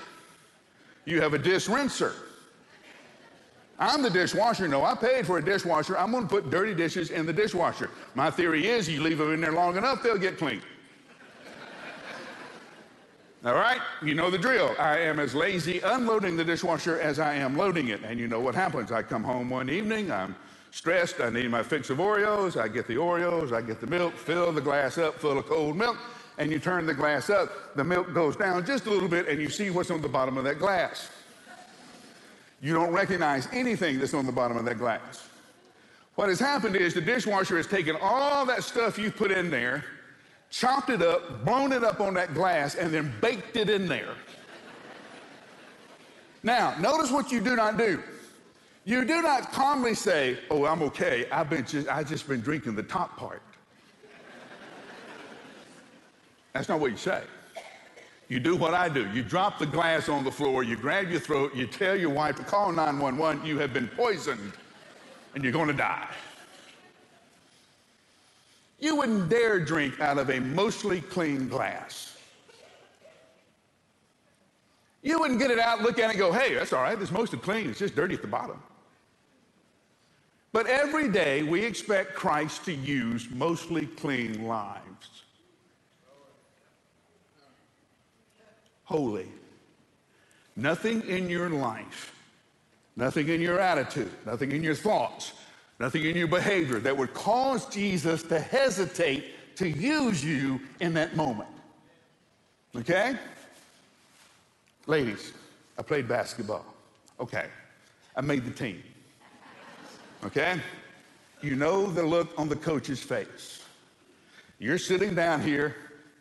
You 1.04 1.20
have 1.20 1.34
a 1.34 1.38
dish 1.38 1.68
rinser. 1.68 2.14
I'm 3.82 4.00
the 4.00 4.10
dishwasher. 4.10 4.68
No, 4.68 4.84
I 4.84 4.94
paid 4.94 5.26
for 5.26 5.38
a 5.38 5.44
dishwasher. 5.44 5.98
I'm 5.98 6.12
going 6.12 6.22
to 6.22 6.28
put 6.28 6.50
dirty 6.50 6.72
dishes 6.72 7.10
in 7.10 7.26
the 7.26 7.32
dishwasher. 7.32 7.90
My 8.14 8.30
theory 8.30 8.68
is 8.68 8.88
you 8.88 9.02
leave 9.02 9.18
them 9.18 9.34
in 9.34 9.40
there 9.40 9.50
long 9.50 9.76
enough, 9.76 10.04
they'll 10.04 10.16
get 10.16 10.38
clean. 10.38 10.62
All 13.44 13.54
right? 13.54 13.80
You 14.00 14.14
know 14.14 14.30
the 14.30 14.38
drill. 14.38 14.72
I 14.78 14.98
am 14.98 15.18
as 15.18 15.34
lazy 15.34 15.80
unloading 15.80 16.36
the 16.36 16.44
dishwasher 16.44 17.00
as 17.00 17.18
I 17.18 17.34
am 17.34 17.56
loading 17.56 17.88
it. 17.88 18.04
And 18.04 18.20
you 18.20 18.28
know 18.28 18.38
what 18.38 18.54
happens. 18.54 18.92
I 18.92 19.02
come 19.02 19.24
home 19.24 19.50
one 19.50 19.68
evening, 19.68 20.12
I'm 20.12 20.36
stressed, 20.70 21.20
I 21.20 21.30
need 21.30 21.50
my 21.50 21.64
fix 21.64 21.90
of 21.90 21.98
Oreos, 21.98 22.56
I 22.56 22.68
get 22.68 22.86
the 22.86 22.94
Oreos, 22.94 23.52
I 23.52 23.62
get 23.62 23.80
the 23.80 23.88
milk, 23.88 24.14
fill 24.14 24.52
the 24.52 24.60
glass 24.60 24.96
up 24.96 25.18
full 25.18 25.38
of 25.38 25.46
cold 25.46 25.76
milk, 25.76 25.96
and 26.38 26.52
you 26.52 26.60
turn 26.60 26.86
the 26.86 26.94
glass 26.94 27.30
up, 27.30 27.74
the 27.74 27.82
milk 27.82 28.14
goes 28.14 28.36
down 28.36 28.64
just 28.64 28.86
a 28.86 28.90
little 28.90 29.08
bit, 29.08 29.26
and 29.26 29.40
you 29.40 29.50
see 29.50 29.70
what's 29.70 29.90
on 29.90 30.00
the 30.00 30.08
bottom 30.08 30.38
of 30.38 30.44
that 30.44 30.60
glass. 30.60 31.10
You 32.62 32.72
don't 32.72 32.92
recognize 32.92 33.46
anything 33.52 33.98
that's 33.98 34.14
on 34.14 34.24
the 34.24 34.32
bottom 34.32 34.56
of 34.56 34.64
that 34.64 34.78
glass. 34.78 35.28
What 36.14 36.30
has 36.30 36.40
happened 36.40 36.76
is 36.76 36.94
the 36.94 37.00
dishwasher 37.00 37.58
has 37.58 37.66
taken 37.66 37.96
all 38.00 38.46
that 38.46 38.62
stuff 38.64 38.98
you 38.98 39.10
put 39.10 39.30
in 39.30 39.50
there 39.50 39.84
chopped 40.52 40.90
it 40.90 41.02
up, 41.02 41.44
blown 41.44 41.72
it 41.72 41.82
up 41.82 41.98
on 41.98 42.14
that 42.14 42.34
glass, 42.34 42.76
and 42.76 42.92
then 42.92 43.12
baked 43.20 43.56
it 43.56 43.68
in 43.68 43.88
there. 43.88 44.14
now, 46.44 46.76
notice 46.78 47.10
what 47.10 47.32
you 47.32 47.40
do 47.40 47.56
not 47.56 47.76
do. 47.76 48.00
You 48.84 49.04
do 49.04 49.22
not 49.22 49.52
calmly 49.52 49.94
say, 49.94 50.38
"Oh, 50.50 50.66
I'm 50.66 50.82
okay. 50.82 51.26
I've 51.30 51.48
been 51.48 51.64
just, 51.64 51.88
I've 51.88 52.08
just 52.08 52.28
been 52.28 52.40
drinking 52.40 52.74
the 52.74 52.82
top 52.82 53.16
part." 53.16 53.42
That's 56.52 56.68
not 56.68 56.80
what 56.80 56.90
you 56.90 56.96
say. 56.96 57.22
You 58.32 58.40
do 58.40 58.56
what 58.56 58.72
I 58.72 58.88
do. 58.88 59.06
You 59.12 59.22
drop 59.22 59.58
the 59.58 59.66
glass 59.66 60.08
on 60.08 60.24
the 60.24 60.30
floor, 60.30 60.62
you 60.62 60.74
grab 60.74 61.10
your 61.10 61.20
throat, 61.20 61.54
you 61.54 61.66
tell 61.66 61.94
your 61.94 62.08
wife 62.08 62.34
to 62.36 62.42
call 62.42 62.72
911, 62.72 63.44
you 63.44 63.58
have 63.58 63.74
been 63.74 63.88
poisoned 63.88 64.54
and 65.34 65.44
you're 65.44 65.52
going 65.52 65.68
to 65.68 65.74
die. 65.74 66.08
You 68.80 68.96
wouldn't 68.96 69.28
dare 69.28 69.60
drink 69.60 70.00
out 70.00 70.16
of 70.16 70.30
a 70.30 70.40
mostly 70.40 71.02
clean 71.02 71.46
glass. 71.46 72.16
You 75.02 75.18
wouldn't 75.18 75.38
get 75.38 75.50
it 75.50 75.58
out, 75.58 75.82
look 75.82 75.98
at 75.98 76.06
it, 76.06 76.10
and 76.12 76.18
go, 76.18 76.32
hey, 76.32 76.54
that's 76.54 76.72
all 76.72 76.80
right, 76.80 76.98
it's 76.98 77.10
mostly 77.10 77.38
clean, 77.38 77.68
it's 77.68 77.80
just 77.80 77.94
dirty 77.94 78.14
at 78.14 78.22
the 78.22 78.28
bottom. 78.28 78.62
But 80.52 80.66
every 80.68 81.10
day 81.10 81.42
we 81.42 81.62
expect 81.62 82.14
Christ 82.14 82.64
to 82.64 82.72
use 82.72 83.28
mostly 83.30 83.88
clean 83.88 84.46
lives. 84.46 84.91
Holy. 88.84 89.28
Nothing 90.56 91.02
in 91.08 91.30
your 91.30 91.48
life, 91.48 92.14
nothing 92.96 93.28
in 93.28 93.40
your 93.40 93.58
attitude, 93.58 94.10
nothing 94.26 94.52
in 94.52 94.62
your 94.62 94.74
thoughts, 94.74 95.32
nothing 95.78 96.04
in 96.04 96.16
your 96.16 96.26
behavior 96.26 96.78
that 96.80 96.96
would 96.96 97.14
cause 97.14 97.66
Jesus 97.66 98.22
to 98.24 98.38
hesitate 98.38 99.56
to 99.56 99.68
use 99.68 100.24
you 100.24 100.60
in 100.80 100.94
that 100.94 101.16
moment. 101.16 101.48
Okay? 102.76 103.16
Ladies, 104.86 105.32
I 105.78 105.82
played 105.82 106.08
basketball. 106.08 106.64
Okay. 107.20 107.46
I 108.16 108.20
made 108.20 108.44
the 108.44 108.50
team. 108.50 108.82
Okay? 110.24 110.60
You 111.40 111.56
know 111.56 111.90
the 111.90 112.02
look 112.02 112.32
on 112.38 112.48
the 112.48 112.56
coach's 112.56 113.02
face. 113.02 113.62
You're 114.58 114.78
sitting 114.78 115.14
down 115.14 115.42
here, 115.42 115.76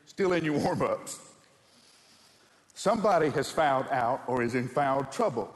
still 0.06 0.34
in 0.34 0.44
your 0.44 0.58
warm 0.58 0.82
ups. 0.82 1.20
Somebody 2.82 3.30
has 3.30 3.52
fouled 3.52 3.86
out 3.92 4.24
or 4.26 4.42
is 4.42 4.56
in 4.56 4.68
foul 4.68 5.04
trouble. 5.04 5.54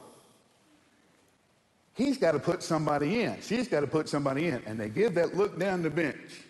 He's 1.95 2.19
got 2.19 2.33
to 2.33 2.39
put 2.39 2.61
somebody 2.61 3.23
in. 3.23 3.41
She's 3.41 3.67
got 3.67 3.79
to 3.79 3.87
put 3.87 4.07
somebody 4.07 4.49
in. 4.49 4.61
And 4.67 4.79
they 4.79 4.89
give 4.89 5.15
that 5.15 5.35
look 5.35 5.57
down 5.57 5.81
the 5.81 5.89
bench. 5.89 6.43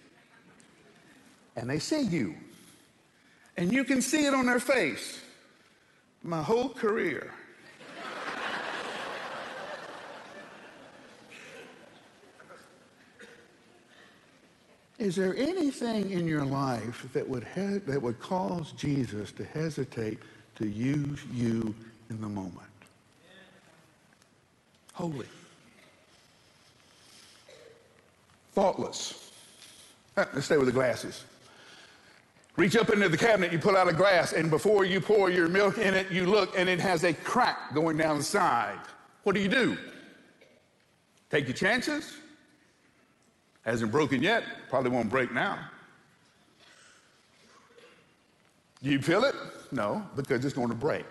And 1.55 1.69
they 1.69 1.79
see 1.79 2.01
you. 2.01 2.35
And 3.55 3.71
you 3.71 3.85
can 3.85 4.01
see 4.01 4.25
it 4.25 4.33
on 4.33 4.47
their 4.47 4.59
face. 4.59 5.21
my 6.23 6.43
whole 6.43 6.67
career. 6.67 7.33
Is 14.99 15.15
there 15.15 15.37
anything 15.37 16.11
in 16.11 16.27
your 16.27 16.43
life 16.43 17.07
that 17.13 17.29
would, 17.29 17.47
that 17.55 18.01
would 18.01 18.19
cause 18.19 18.73
Jesus 18.73 19.31
to 19.31 19.45
hesitate 19.45 20.19
to 20.55 20.67
use 20.67 21.19
you 21.33 21.73
in 22.09 22.21
the 22.21 22.27
moment? 22.27 22.59
Holy. 24.93 25.27
Uh, 30.17 30.23
Let's 30.33 30.45
stay 30.45 30.57
with 30.57 30.67
the 30.67 30.71
glasses. 30.71 31.25
Reach 32.55 32.77
up 32.77 32.89
into 32.89 33.09
the 33.09 33.17
cabinet, 33.17 33.51
you 33.51 33.59
pull 33.59 33.75
out 33.75 33.89
a 33.89 33.93
glass, 33.93 34.31
and 34.31 34.49
before 34.49 34.85
you 34.85 35.01
pour 35.01 35.29
your 35.29 35.49
milk 35.49 35.77
in 35.77 35.93
it, 35.93 36.09
you 36.09 36.25
look 36.25 36.57
and 36.57 36.69
it 36.69 36.79
has 36.79 37.03
a 37.03 37.13
crack 37.13 37.73
going 37.73 37.97
down 37.97 38.17
the 38.17 38.23
side. 38.23 38.79
What 39.23 39.35
do 39.35 39.41
you 39.41 39.49
do? 39.49 39.77
Take 41.29 41.47
your 41.47 41.55
chances? 41.55 42.13
Hasn't 43.65 43.91
broken 43.91 44.23
yet, 44.23 44.43
probably 44.69 44.91
won't 44.91 45.09
break 45.09 45.33
now. 45.33 45.59
Do 48.85 48.91
you 48.91 49.01
feel 49.01 49.23
it? 49.23 49.33
No, 49.71 50.05
because 50.15 50.45
it's 50.45 50.53
going 50.53 50.69
to 50.69 50.75
break. 50.75 51.05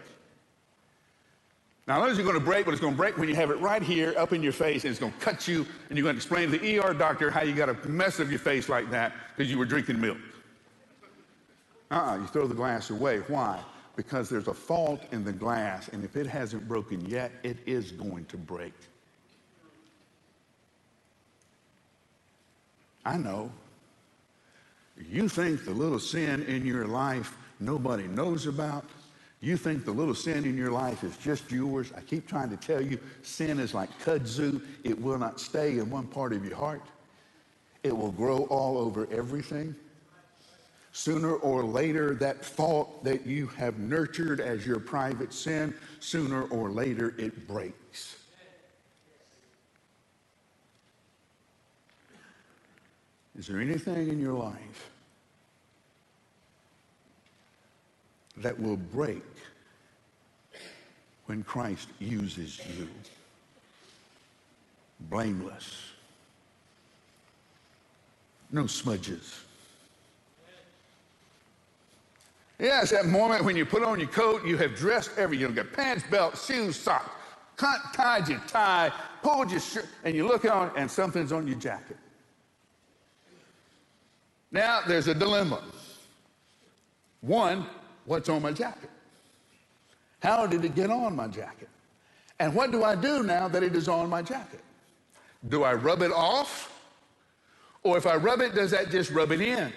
Not 1.88 1.98
only 1.98 2.12
is 2.12 2.18
it 2.20 2.22
going 2.22 2.38
to 2.38 2.40
break, 2.40 2.66
but 2.66 2.70
it's 2.70 2.80
going 2.80 2.92
to 2.92 2.96
break 2.96 3.18
when 3.18 3.28
you 3.28 3.34
have 3.34 3.50
it 3.50 3.58
right 3.58 3.82
here 3.82 4.14
up 4.16 4.32
in 4.32 4.44
your 4.44 4.52
face, 4.52 4.84
and 4.84 4.92
it's 4.92 5.00
going 5.00 5.10
to 5.10 5.18
cut 5.18 5.48
you, 5.48 5.66
and 5.88 5.98
you're 5.98 6.04
going 6.04 6.14
to 6.14 6.18
explain 6.18 6.52
to 6.52 6.56
the 6.56 6.78
ER 6.78 6.94
doctor 6.94 7.32
how 7.32 7.42
you 7.42 7.52
got 7.52 7.68
a 7.68 7.88
mess 7.88 8.20
of 8.20 8.30
your 8.30 8.38
face 8.38 8.68
like 8.68 8.92
that 8.92 9.12
because 9.36 9.50
you 9.50 9.58
were 9.58 9.64
drinking 9.64 10.00
milk. 10.00 10.18
Uh-uh, 11.90 12.18
you 12.18 12.28
throw 12.28 12.46
the 12.46 12.54
glass 12.54 12.90
away. 12.90 13.18
Why? 13.26 13.60
Because 13.96 14.28
there's 14.28 14.46
a 14.46 14.54
fault 14.54 15.02
in 15.10 15.24
the 15.24 15.32
glass, 15.32 15.88
and 15.88 16.04
if 16.04 16.14
it 16.16 16.28
hasn't 16.28 16.68
broken 16.68 17.04
yet, 17.06 17.32
it 17.42 17.56
is 17.66 17.90
going 17.90 18.24
to 18.26 18.36
break. 18.36 18.72
I 23.04 23.16
know. 23.16 23.50
You 25.10 25.28
think 25.28 25.64
the 25.64 25.72
little 25.72 25.98
sin 25.98 26.44
in 26.44 26.64
your 26.64 26.86
life 26.86 27.36
nobody 27.64 28.06
knows 28.06 28.46
about. 28.46 28.84
You 29.40 29.56
think 29.56 29.84
the 29.84 29.92
little 29.92 30.14
sin 30.14 30.44
in 30.44 30.56
your 30.56 30.70
life 30.70 31.04
is 31.04 31.16
just 31.18 31.50
yours. 31.50 31.92
I 31.96 32.00
keep 32.00 32.26
trying 32.26 32.50
to 32.50 32.56
tell 32.56 32.80
you 32.80 32.98
sin 33.22 33.58
is 33.58 33.74
like 33.74 33.90
kudzu, 34.02 34.62
it 34.84 35.00
will 35.00 35.18
not 35.18 35.38
stay 35.38 35.78
in 35.78 35.90
one 35.90 36.06
part 36.06 36.32
of 36.32 36.44
your 36.44 36.56
heart, 36.56 36.82
it 37.82 37.96
will 37.96 38.12
grow 38.12 38.44
all 38.44 38.78
over 38.78 39.06
everything. 39.10 39.74
Sooner 40.92 41.34
or 41.34 41.64
later, 41.64 42.14
that 42.14 42.44
fault 42.44 43.02
that 43.02 43.26
you 43.26 43.48
have 43.48 43.78
nurtured 43.78 44.40
as 44.40 44.64
your 44.64 44.78
private 44.78 45.34
sin, 45.34 45.74
sooner 45.98 46.44
or 46.44 46.70
later 46.70 47.16
it 47.18 47.48
breaks. 47.48 48.16
Is 53.36 53.48
there 53.48 53.60
anything 53.60 54.08
in 54.08 54.20
your 54.20 54.34
life 54.34 54.90
that 58.38 58.58
will 58.58 58.76
break 58.76 59.22
when 61.26 61.42
Christ 61.42 61.88
uses 61.98 62.60
you? 62.76 62.88
Blameless. 65.10 65.92
No 68.50 68.66
smudges. 68.66 69.40
It's 72.58 72.90
that 72.92 73.06
moment 73.06 73.44
when 73.44 73.56
you 73.56 73.66
put 73.66 73.82
on 73.82 73.98
your 73.98 74.08
coat, 74.08 74.46
you 74.46 74.56
have 74.58 74.76
dressed 74.76 75.10
every, 75.16 75.38
You've 75.38 75.56
got 75.56 75.72
pants, 75.72 76.04
belt, 76.08 76.38
shoes, 76.38 76.76
socks, 76.76 77.10
cut, 77.56 77.80
tied 77.92 78.28
your 78.28 78.40
tie, 78.46 78.92
pulled 79.22 79.50
your 79.50 79.60
shirt, 79.60 79.86
and 80.04 80.14
you 80.14 80.26
look 80.26 80.44
on 80.44 80.70
and 80.76 80.88
something's 80.88 81.32
on 81.32 81.48
your 81.48 81.58
jacket. 81.58 81.96
Now, 84.52 84.82
there's 84.86 85.08
a 85.08 85.14
dilemma. 85.14 85.64
One, 87.22 87.66
what's 88.06 88.28
on 88.28 88.42
my 88.42 88.52
jacket? 88.52 88.90
How 90.22 90.46
did 90.46 90.64
it 90.64 90.74
get 90.74 90.90
on 90.90 91.14
my 91.14 91.28
jacket? 91.28 91.68
And 92.40 92.54
what 92.54 92.72
do 92.72 92.82
I 92.82 92.96
do 92.96 93.22
now 93.22 93.48
that 93.48 93.62
it 93.62 93.76
is 93.76 93.88
on 93.88 94.08
my 94.08 94.22
jacket? 94.22 94.60
Do 95.48 95.62
I 95.62 95.74
rub 95.74 96.02
it 96.02 96.12
off? 96.12 96.70
Or 97.82 97.98
if 97.98 98.06
I 98.06 98.16
rub 98.16 98.40
it, 98.40 98.54
does 98.54 98.70
that 98.70 98.90
just 98.90 99.10
rub 99.10 99.30
it 99.30 99.40
in? 99.40 99.72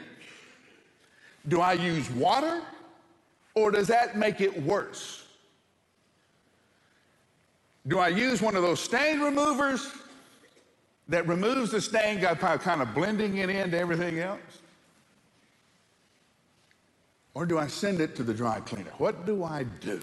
Do 1.47 1.61
I 1.61 1.73
use 1.73 2.09
water? 2.11 2.61
Or 3.53 3.71
does 3.71 3.87
that 3.87 4.17
make 4.17 4.39
it 4.39 4.63
worse? 4.63 5.25
Do 7.87 7.99
I 7.99 8.09
use 8.09 8.41
one 8.41 8.55
of 8.55 8.61
those 8.61 8.79
stain 8.79 9.19
removers 9.19 9.91
that 11.07 11.27
removes 11.27 11.71
the 11.71 11.81
stain 11.81 12.21
by 12.21 12.57
kind 12.57 12.81
of 12.81 12.93
blending 12.93 13.37
it 13.37 13.49
into 13.49 13.77
everything 13.77 14.19
else? 14.19 14.39
Or 17.37 17.45
do 17.45 17.59
I 17.59 17.67
send 17.67 18.01
it 18.01 18.15
to 18.15 18.23
the 18.23 18.33
dry 18.33 18.59
cleaner? 18.61 18.89
What 18.97 19.27
do 19.27 19.43
I 19.43 19.61
do? 19.61 20.01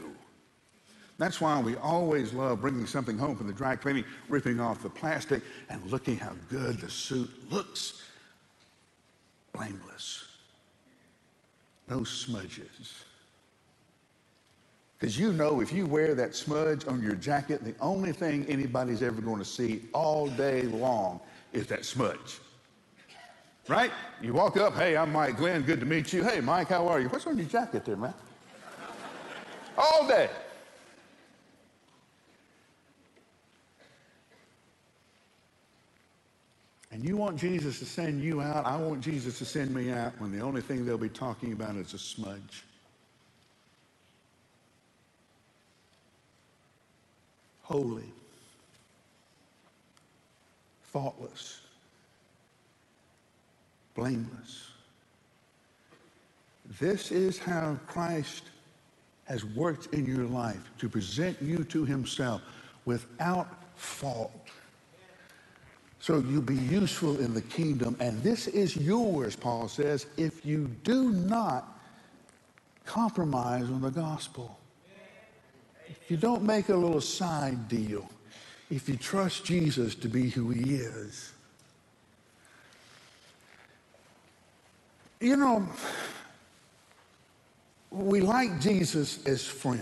That's 1.18 1.40
why 1.40 1.60
we 1.60 1.74
always 1.74 2.32
love 2.32 2.60
bringing 2.60 2.86
something 2.86 3.18
home 3.18 3.34
from 3.34 3.48
the 3.48 3.52
dry 3.52 3.74
cleaning, 3.74 4.04
ripping 4.28 4.60
off 4.60 4.84
the 4.84 4.88
plastic, 4.88 5.42
and 5.68 5.84
looking 5.90 6.16
how 6.16 6.30
good 6.48 6.78
the 6.78 6.88
suit 6.88 7.28
looks. 7.50 8.02
Blameless. 9.52 10.26
No 11.88 12.04
smudges. 12.04 13.02
Because 15.00 15.18
you 15.18 15.32
know 15.32 15.60
if 15.60 15.72
you 15.72 15.86
wear 15.86 16.14
that 16.14 16.36
smudge 16.36 16.86
on 16.86 17.02
your 17.02 17.16
jacket, 17.16 17.64
the 17.64 17.74
only 17.80 18.12
thing 18.12 18.46
anybody's 18.46 19.02
ever 19.02 19.20
going 19.20 19.40
to 19.40 19.44
see 19.44 19.82
all 19.92 20.28
day 20.28 20.62
long 20.62 21.18
is 21.52 21.66
that 21.66 21.84
smudge. 21.84 22.38
Right? 23.68 23.90
You 24.20 24.34
walk 24.34 24.58
up, 24.58 24.74
hey, 24.74 24.96
I'm 24.96 25.12
Mike 25.12 25.38
Glenn, 25.38 25.62
good 25.62 25.80
to 25.80 25.86
meet 25.86 26.12
you. 26.12 26.22
Hey, 26.22 26.40
Mike, 26.40 26.68
how 26.68 26.86
are 26.86 27.00
you? 27.00 27.08
What's 27.08 27.26
on 27.26 27.38
your 27.38 27.46
jacket 27.46 27.84
there, 27.84 27.96
man? 27.96 28.12
All 29.78 30.06
day. 30.06 30.28
And 36.92 37.02
you 37.02 37.16
want 37.16 37.38
Jesus 37.38 37.78
to 37.80 37.86
send 37.86 38.22
you 38.22 38.40
out, 38.40 38.66
I 38.66 38.76
want 38.76 39.00
Jesus 39.00 39.38
to 39.38 39.44
send 39.44 39.74
me 39.74 39.90
out 39.90 40.12
when 40.20 40.30
the 40.30 40.40
only 40.40 40.60
thing 40.60 40.84
they'll 40.86 40.98
be 40.98 41.08
talking 41.08 41.52
about 41.52 41.74
is 41.76 41.92
a 41.94 41.98
smudge. 41.98 42.64
Holy, 47.62 48.04
faultless, 50.82 51.62
blameless. 53.94 54.68
This 56.80 57.12
is 57.12 57.38
how 57.38 57.78
Christ 57.86 58.44
has 59.24 59.44
worked 59.44 59.92
in 59.94 60.06
your 60.06 60.24
life 60.24 60.70
to 60.78 60.88
present 60.88 61.40
you 61.40 61.64
to 61.64 61.84
himself 61.84 62.42
without 62.84 63.48
fault. 63.76 64.32
So 66.00 66.18
you'll 66.18 66.42
be 66.42 66.56
useful 66.56 67.18
in 67.18 67.32
the 67.32 67.40
kingdom. 67.40 67.96
And 68.00 68.22
this 68.22 68.46
is 68.46 68.76
yours, 68.76 69.36
Paul 69.36 69.68
says, 69.68 70.06
if 70.16 70.44
you 70.44 70.68
do 70.84 71.10
not 71.10 71.78
compromise 72.84 73.64
on 73.64 73.80
the 73.80 73.90
gospel. 73.90 74.58
If 75.86 76.10
you 76.10 76.16
don't 76.16 76.42
make 76.42 76.68
a 76.68 76.76
little 76.76 77.00
side 77.00 77.68
deal, 77.68 78.08
if 78.70 78.88
you 78.88 78.96
trust 78.96 79.44
Jesus 79.44 79.94
to 79.96 80.08
be 80.08 80.28
who 80.28 80.50
he 80.50 80.74
is. 80.74 81.32
You 85.24 85.38
know, 85.38 85.66
we 87.90 88.20
like 88.20 88.60
Jesus 88.60 89.24
as 89.24 89.42
friend. 89.42 89.80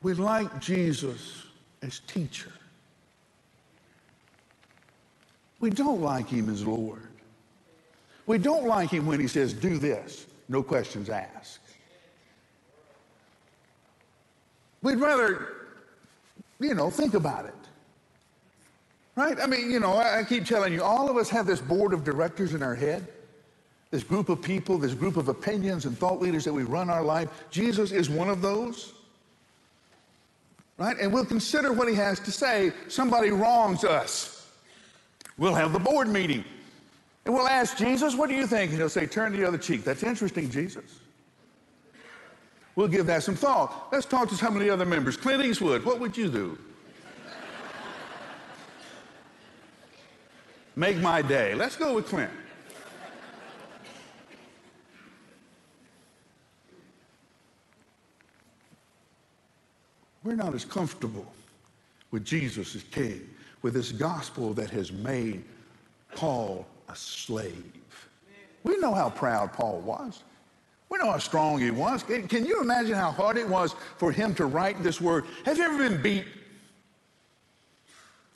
We 0.00 0.14
like 0.14 0.60
Jesus 0.60 1.42
as 1.82 1.98
teacher. 2.06 2.50
We 5.60 5.68
don't 5.68 6.00
like 6.00 6.30
him 6.30 6.48
as 6.48 6.66
Lord. 6.66 7.02
We 8.24 8.38
don't 8.38 8.66
like 8.66 8.88
him 8.88 9.04
when 9.04 9.20
he 9.20 9.28
says, 9.28 9.52
do 9.52 9.76
this, 9.76 10.24
no 10.48 10.62
questions 10.62 11.10
asked. 11.10 11.58
We'd 14.80 15.00
rather, 15.00 15.66
you 16.58 16.72
know, 16.72 16.88
think 16.88 17.12
about 17.12 17.44
it. 17.44 17.57
Right? 19.18 19.36
I 19.42 19.48
mean, 19.48 19.68
you 19.68 19.80
know, 19.80 19.96
I, 19.96 20.22
keep 20.22 20.46
telling 20.46 20.72
you, 20.72 20.80
all 20.80 21.10
of 21.10 21.16
us 21.16 21.28
have 21.30 21.44
this 21.44 21.60
board 21.60 21.92
of 21.92 22.04
directors 22.04 22.54
in 22.54 22.62
our 22.62 22.76
head, 22.76 23.04
this 23.90 24.04
group 24.04 24.28
of 24.28 24.40
people, 24.40 24.78
this 24.78 24.94
group 24.94 25.16
of 25.16 25.26
opinions 25.26 25.86
and 25.86 25.98
thought 25.98 26.20
leaders 26.20 26.44
that 26.44 26.52
we 26.52 26.62
run 26.62 26.88
our 26.88 27.02
life. 27.02 27.28
Jesus 27.50 27.90
is 27.90 28.08
one 28.08 28.28
of 28.28 28.42
those. 28.42 28.92
Right? 30.76 30.96
And 31.00 31.12
we'll 31.12 31.24
consider 31.24 31.72
what 31.72 31.88
he 31.88 31.96
has 31.96 32.20
to 32.20 32.30
say. 32.30 32.70
Somebody 32.86 33.32
wrongs 33.32 33.82
us. 33.82 34.46
We'll 35.36 35.56
have 35.56 35.72
the 35.72 35.80
board 35.80 36.06
meeting. 36.06 36.44
And 37.24 37.34
we'll 37.34 37.48
ask 37.48 37.76
Jesus, 37.76 38.14
what 38.14 38.28
do 38.28 38.36
you 38.36 38.46
think? 38.46 38.70
And 38.70 38.78
he'll 38.78 38.88
say, 38.88 39.06
turn 39.06 39.32
the 39.32 39.44
other 39.44 39.58
cheek. 39.58 39.82
That's 39.82 40.04
interesting, 40.04 40.48
Jesus. 40.48 41.00
We'll 42.76 42.86
give 42.86 43.06
that 43.06 43.24
some 43.24 43.34
thought. 43.34 43.88
Let's 43.90 44.06
talk 44.06 44.28
to 44.28 44.36
some 44.36 44.54
of 44.54 44.62
the 44.62 44.70
other 44.70 44.86
members. 44.86 45.16
Clint 45.16 45.44
Eastwood, 45.44 45.84
what 45.84 45.98
would 45.98 46.16
you 46.16 46.28
do? 46.28 46.56
Make 50.78 50.98
my 50.98 51.22
day. 51.22 51.56
Let's 51.56 51.74
go 51.74 51.96
with 51.96 52.06
Clint. 52.06 52.30
We're 60.22 60.36
not 60.36 60.54
as 60.54 60.64
comfortable 60.64 61.26
with 62.12 62.24
Jesus 62.24 62.76
as 62.76 62.84
King, 62.84 63.28
with 63.62 63.74
this 63.74 63.90
gospel 63.90 64.54
that 64.54 64.70
has 64.70 64.92
made 64.92 65.42
Paul 66.14 66.64
a 66.88 66.94
slave. 66.94 67.72
We 68.62 68.76
know 68.76 68.94
how 68.94 69.10
proud 69.10 69.52
Paul 69.52 69.80
was. 69.80 70.22
We 70.90 70.98
know 70.98 71.10
how 71.10 71.18
strong 71.18 71.58
he 71.58 71.72
was. 71.72 72.04
Can 72.04 72.46
you 72.46 72.60
imagine 72.60 72.94
how 72.94 73.10
hard 73.10 73.36
it 73.36 73.48
was 73.48 73.74
for 73.96 74.12
him 74.12 74.32
to 74.36 74.46
write 74.46 74.80
this 74.84 75.00
word? 75.00 75.24
Have 75.44 75.58
you 75.58 75.64
ever 75.64 75.88
been 75.88 76.00
beat? 76.00 76.24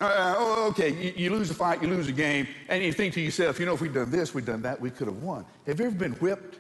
Uh, 0.02 0.06
uh 0.06 0.34
oh, 0.36 0.68
okay, 0.70 0.90
you, 0.90 1.12
you, 1.16 1.30
lose 1.30 1.48
a 1.48 1.54
fight, 1.54 1.80
you 1.80 1.86
lose 1.86 2.08
a 2.08 2.12
game, 2.12 2.48
and 2.68 2.82
you 2.82 2.92
think 2.92 3.14
to 3.14 3.20
yourself, 3.20 3.60
you 3.60 3.66
know, 3.66 3.74
if 3.74 3.80
we'd 3.80 3.94
done 3.94 4.10
this, 4.10 4.34
we'd 4.34 4.44
done 4.44 4.60
that, 4.62 4.80
we 4.80 4.90
could 4.90 5.06
have 5.06 5.22
won. 5.22 5.44
Have 5.64 5.78
you 5.78 5.86
ever 5.86 5.94
been 5.94 6.14
whipped? 6.14 6.58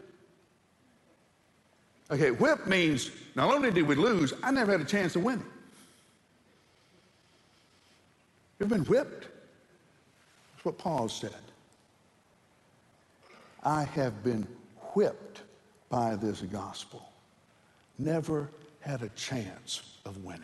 Okay, 2.08 2.30
whip 2.30 2.68
means 2.68 3.10
not 3.34 3.52
only 3.52 3.72
did 3.72 3.84
we 3.88 3.96
lose, 3.96 4.32
I 4.44 4.52
never 4.52 4.70
had 4.70 4.80
a 4.80 4.84
chance 4.84 5.16
of 5.16 5.24
winning. 5.24 5.44
You've 8.60 8.68
been 8.68 8.84
whipped. 8.84 9.26
That's 10.52 10.64
what 10.64 10.78
Paul 10.78 11.08
said. 11.08 11.34
I 13.64 13.82
have 13.82 14.22
been 14.22 14.46
whipped 14.94 15.40
by 15.88 16.14
this 16.14 16.42
gospel. 16.42 17.08
Never 17.98 18.50
had 18.80 19.02
a 19.02 19.08
chance 19.10 19.98
of 20.04 20.22
winning. 20.24 20.42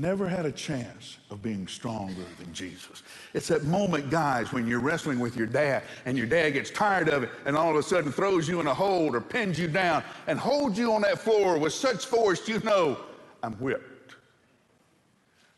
Never 0.00 0.26
had 0.26 0.46
a 0.46 0.52
chance 0.52 1.18
of 1.28 1.42
being 1.42 1.68
stronger 1.68 2.24
than 2.38 2.50
Jesus. 2.54 3.02
It's 3.34 3.48
that 3.48 3.64
moment, 3.64 4.08
guys, 4.08 4.50
when 4.50 4.66
you're 4.66 4.80
wrestling 4.80 5.18
with 5.18 5.36
your 5.36 5.46
dad 5.46 5.82
and 6.06 6.16
your 6.16 6.26
dad 6.26 6.54
gets 6.54 6.70
tired 6.70 7.10
of 7.10 7.22
it 7.22 7.28
and 7.44 7.54
all 7.54 7.68
of 7.68 7.76
a 7.76 7.82
sudden 7.82 8.10
throws 8.10 8.48
you 8.48 8.60
in 8.60 8.66
a 8.66 8.72
hold 8.72 9.14
or 9.14 9.20
pins 9.20 9.58
you 9.58 9.68
down 9.68 10.02
and 10.26 10.38
holds 10.38 10.78
you 10.78 10.90
on 10.94 11.02
that 11.02 11.18
floor 11.18 11.58
with 11.58 11.74
such 11.74 12.06
force 12.06 12.48
you 12.48 12.60
know, 12.60 12.98
I'm 13.42 13.52
whipped. 13.56 14.14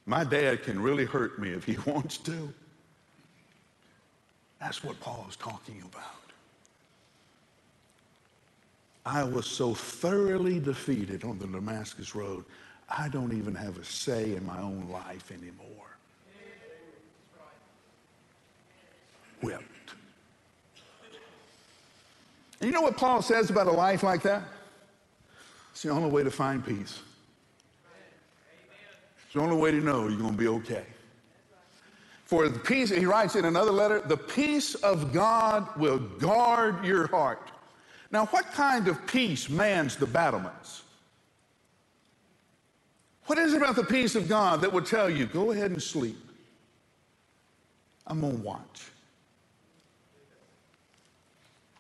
My 0.07 0.25
dad 0.25 0.65
can 0.65 0.83
really 0.83 1.05
hurt 1.05 1.39
me 1.39 1.51
if 1.51 1.63
he 1.63 1.77
wants 1.89 2.17
to. 2.19 2.53
That's 4.59 4.83
what 4.83 4.99
Paul 4.99 5.25
is 5.29 5.37
talking 5.37 5.81
about. 5.85 6.03
I 9.07 9.23
was 9.23 9.47
so 9.47 9.73
thoroughly 9.73 10.59
defeated 10.59 11.23
on 11.23 11.39
the 11.39 11.47
Damascus 11.47 12.17
Road, 12.17 12.45
I 12.97 13.09
don't 13.09 13.33
even 13.33 13.55
have 13.55 13.79
a 13.79 13.85
say 13.85 14.35
in 14.35 14.45
my 14.45 14.61
own 14.61 14.89
life 14.91 15.31
anymore. 15.31 15.97
Whipped. 19.41 19.63
And 22.61 22.69
you 22.69 22.73
know 22.73 22.83
what 22.83 22.97
Paul 22.97 23.23
says 23.23 23.51
about 23.51 23.67
a 23.67 23.73
life 23.73 24.03
like 24.03 24.23
that? 24.23 24.43
It's 25.73 25.83
the 25.83 25.89
only 25.89 26.11
way 26.11 26.23
to 26.23 26.31
find 26.31 26.65
peace. 26.65 27.01
It's 29.25 29.35
the 29.35 29.41
only 29.41 29.57
way 29.57 29.71
to 29.71 29.81
know 29.81 30.07
you're 30.09 30.19
going 30.19 30.33
to 30.33 30.39
be 30.39 30.49
okay. 30.49 30.85
For 32.27 32.49
the 32.49 32.59
peace, 32.59 32.91
he 32.91 33.07
writes 33.07 33.37
in 33.37 33.47
another 33.47 33.73
letter, 33.73 34.01
the 34.01 34.17
peace 34.17 34.75
of 34.77 35.13
God 35.13 35.67
will 35.77 35.99
guard 35.99 36.85
your 36.85 37.07
heart. 37.09 37.51
Now, 38.11 38.27
what 38.27 38.53
kind 38.53 38.87
of 38.87 39.07
peace 39.07 39.49
mans 39.49 39.97
the 39.97 40.07
battlements? 40.07 40.82
What 43.27 43.39
is 43.39 43.53
it 43.55 43.59
about 43.59 43.77
the 43.77 43.85
peace 43.85 44.15
of 44.15 44.29
God 44.29 44.61
that 44.63 44.73
will 44.73 44.83
tell 44.83 45.09
you, 45.09 45.27
go 45.27 45.53
ahead 45.53 45.71
and 45.71 45.83
sleep? 45.83 46.19
I'm 48.07 48.21
going 48.21 48.37
to 48.37 48.43
watch. 48.43 48.91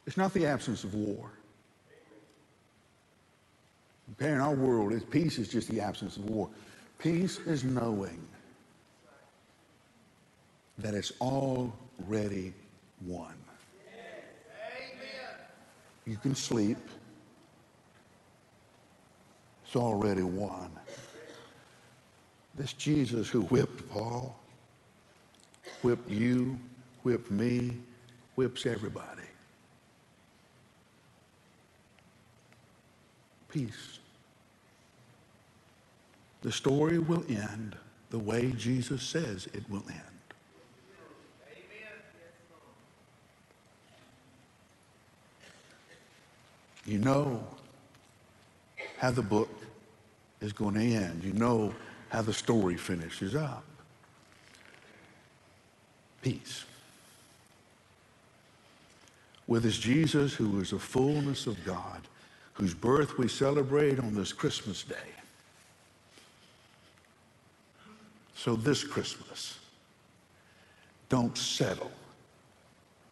It's 0.06 0.16
not 0.16 0.32
the 0.32 0.46
absence 0.46 0.84
of 0.84 0.94
war. 0.94 1.30
In 4.20 4.38
our 4.38 4.54
world, 4.54 4.92
peace 5.10 5.38
is 5.38 5.48
just 5.48 5.68
the 5.68 5.80
absence 5.80 6.16
of 6.16 6.24
war. 6.28 6.48
Peace 6.98 7.38
is 7.40 7.64
knowing 7.64 8.22
that 10.78 10.94
it's 10.94 11.12
already 11.20 12.52
won. 13.06 13.34
You 16.04 16.16
can 16.16 16.34
sleep. 16.34 16.78
It's 19.64 19.76
already 19.76 20.22
won. 20.22 20.70
This 22.54 22.72
Jesus 22.74 23.28
who 23.28 23.42
whipped 23.42 23.88
Paul, 23.90 24.36
whipped 25.82 26.10
you, 26.10 26.58
whipped 27.02 27.30
me, 27.30 27.78
whips 28.36 28.66
everybody. 28.66 29.22
Peace. 33.48 33.98
The 36.42 36.52
story 36.52 36.98
will 36.98 37.24
end 37.28 37.76
the 38.10 38.18
way 38.18 38.52
Jesus 38.56 39.02
says 39.02 39.48
it 39.54 39.68
will 39.70 39.84
end. 39.88 40.00
You 46.84 46.98
know 46.98 47.46
how 48.98 49.12
the 49.12 49.22
book 49.22 49.48
is 50.40 50.52
going 50.52 50.74
to 50.74 50.80
end. 50.80 51.22
You 51.22 51.32
know 51.32 51.72
how 52.12 52.20
the 52.20 52.32
story 52.32 52.76
finishes 52.76 53.34
up. 53.34 53.64
Peace. 56.20 56.66
With 59.46 59.62
this 59.62 59.78
Jesus 59.78 60.34
who 60.34 60.60
is 60.60 60.70
the 60.70 60.78
fullness 60.78 61.46
of 61.46 61.64
God, 61.64 62.02
whose 62.52 62.74
birth 62.74 63.16
we 63.16 63.28
celebrate 63.28 63.98
on 63.98 64.14
this 64.14 64.30
Christmas 64.30 64.82
day. 64.84 64.94
So 68.34 68.56
this 68.56 68.84
Christmas, 68.84 69.58
don't 71.08 71.36
settle 71.36 71.90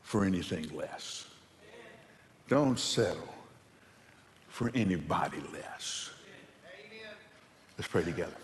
for 0.03 0.27
anything 0.27 0.69
less. 0.77 1.25
Don't 2.49 2.79
settle 2.79 3.35
for 4.49 4.71
anybody 4.75 5.39
less. 5.55 6.11
Let's 7.79 7.89
pray 7.89 8.05
together. 8.05 8.37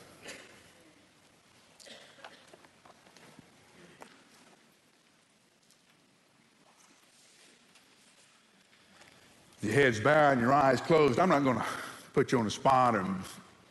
Your 9.66 9.74
head's 9.74 9.98
bowed 9.98 10.35
and 10.35 10.40
your 10.40 10.52
eyes 10.52 10.81
closed. 10.81 11.18
I'm 11.18 11.29
not 11.29 11.42
going 11.42 11.57
to 11.57 11.64
put 12.12 12.31
you 12.31 12.38
on 12.38 12.44
the 12.44 12.52
spot 12.52 12.94
and, 12.94 13.16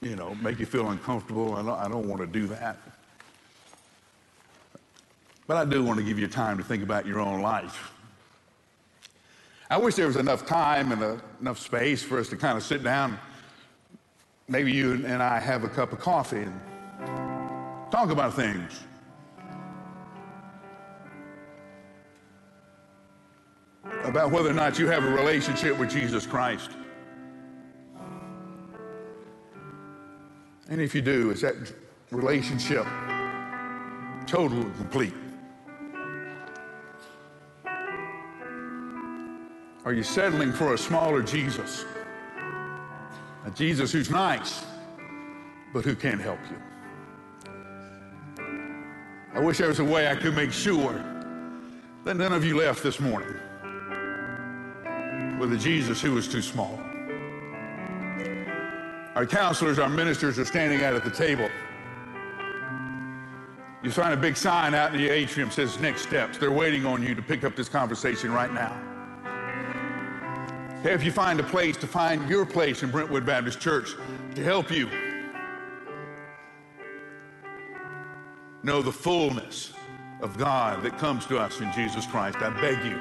you 0.02 0.18
know, 0.18 0.36
make 0.36 0.60
you 0.60 0.66
feel 0.66 0.90
uncomfortable. 0.90 1.56
I 1.56 1.64
don't, 1.64 1.80
I 1.80 1.88
don't 1.88 2.10
want 2.10 2.20
to 2.20 2.28
do 2.28 2.48
that. 2.48 2.78
But 5.48 5.56
I 5.56 5.64
do 5.64 5.86
want 5.86 5.98
to 6.00 6.04
give 6.04 6.20
you 6.20 6.28
time 6.28 6.58
to 6.58 6.66
think 6.66 6.84
about 6.84 7.06
your 7.06 7.22
own 7.22 7.42
life. 7.42 7.94
I 9.70 9.78
wish 9.78 9.96
there 9.96 10.08
was 10.08 10.18
enough 10.18 10.46
time 10.46 10.92
and 10.92 11.02
uh, 11.02 11.16
enough 11.40 11.60
space 11.60 12.04
for 12.04 12.20
us 12.20 12.28
to 12.28 12.36
kind 12.36 12.58
of 12.58 12.64
sit 12.66 12.84
down. 12.84 13.18
Maybe 14.50 14.74
you 14.74 15.06
and 15.06 15.24
I 15.24 15.40
have 15.40 15.64
a 15.64 15.70
cup 15.70 15.94
of 15.94 16.00
coffee 16.00 16.42
and 16.42 16.60
talk 17.90 18.10
about 18.10 18.34
things. 18.34 18.82
About 24.06 24.30
whether 24.30 24.50
or 24.50 24.54
not 24.54 24.78
you 24.78 24.88
have 24.88 25.04
a 25.04 25.10
relationship 25.10 25.80
with 25.80 25.90
Jesus 25.90 26.28
Christ. 26.28 26.70
And 30.70 30.80
if 30.80 30.94
you 30.94 31.02
do, 31.02 31.32
is 31.32 31.42
that 31.42 31.56
relationship 32.12 32.86
total 34.28 34.62
and 34.62 34.76
complete? 34.76 35.14
Are 39.86 39.94
you 39.94 40.04
settling 40.04 40.54
for 40.54 40.76
a 40.76 40.78
smaller 40.78 41.24
Jesus? 41.24 41.86
A 43.46 43.52
Jesus 43.52 43.92
who's 43.92 44.12
nice, 44.12 44.64
but 45.74 45.84
who 45.84 45.96
can't 45.96 46.22
help 46.22 46.40
you. 46.50 46.58
I 49.34 49.40
wish 49.40 49.58
there 49.58 49.68
was 49.68 49.80
a 49.80 49.84
way 49.84 50.08
I 50.10 50.16
could 50.16 50.36
make 50.36 50.52
sure 50.52 50.94
that 52.04 52.18
none 52.18 52.34
of 52.34 52.46
you 52.46 52.56
left 52.58 52.84
this 52.84 53.00
morning 53.00 53.36
with 55.40 55.54
a 55.54 55.58
Jesus 55.58 56.02
who 56.02 56.14
was 56.14 56.28
too 56.28 56.42
small. 56.42 56.80
Our 59.16 59.26
counselors, 59.26 59.80
our 59.80 59.90
ministers 59.90 60.38
are 60.40 60.46
standing 60.46 60.84
out 60.84 60.94
at 60.94 61.04
the 61.04 61.12
table. 61.12 61.50
You 63.82 63.92
find 63.92 64.14
a 64.14 64.18
big 64.18 64.36
sign 64.36 64.74
out 64.74 64.94
in 64.94 64.98
the 65.00 65.10
atrium 65.10 65.52
says 65.52 65.80
next 65.80 66.02
steps. 66.02 66.38
They're 66.38 66.52
waiting 66.52 66.86
on 66.86 67.04
you 67.04 67.16
to 67.16 67.22
pick 67.22 67.44
up 67.44 67.56
this 67.56 67.70
conversation 67.70 68.32
right 68.32 68.52
now. 68.52 68.76
If 70.84 71.04
you 71.04 71.12
find 71.12 71.40
a 71.40 71.44
place 71.44 71.78
to 71.78 71.88
find 71.88 72.28
your 72.30 72.46
place 72.46 72.84
in 72.84 72.92
Brentwood 72.92 73.26
Baptist 73.26 73.60
Church 73.60 73.96
to 74.36 74.44
help 74.44 74.72
you 74.72 74.90
know 78.64 78.82
the 78.82 78.92
fullness 78.92 79.74
of 80.22 80.38
God 80.38 80.84
that 80.84 80.98
comes 80.98 81.26
to 81.28 81.38
us 81.38 81.62
in 81.62 81.72
Jesus 81.72 82.06
Christ, 82.06 82.38
I 82.40 82.50
beg 82.62 82.84
you, 82.84 83.00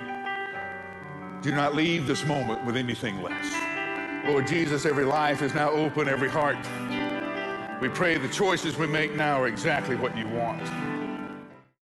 do 1.45 1.53
not 1.53 1.75
leave 1.75 2.07
this 2.07 2.25
moment 2.25 2.65
with 2.65 2.75
anything 2.75 3.21
less. 3.21 3.55
Lord 4.27 4.47
Jesus, 4.47 4.87
every 4.87 5.05
life 5.05 5.43
is 5.43 5.53
now 5.53 5.69
open, 5.69 6.09
every 6.09 6.31
heart. 6.31 6.57
We 7.83 7.91
pray 7.91 8.17
the 8.17 8.31
choices 8.31 8.79
we 8.79 8.87
make 8.87 9.15
now 9.15 9.43
are 9.43 9.47
exactly 9.47 9.95
what 9.95 10.17
you 10.17 10.27
want. 10.29 10.94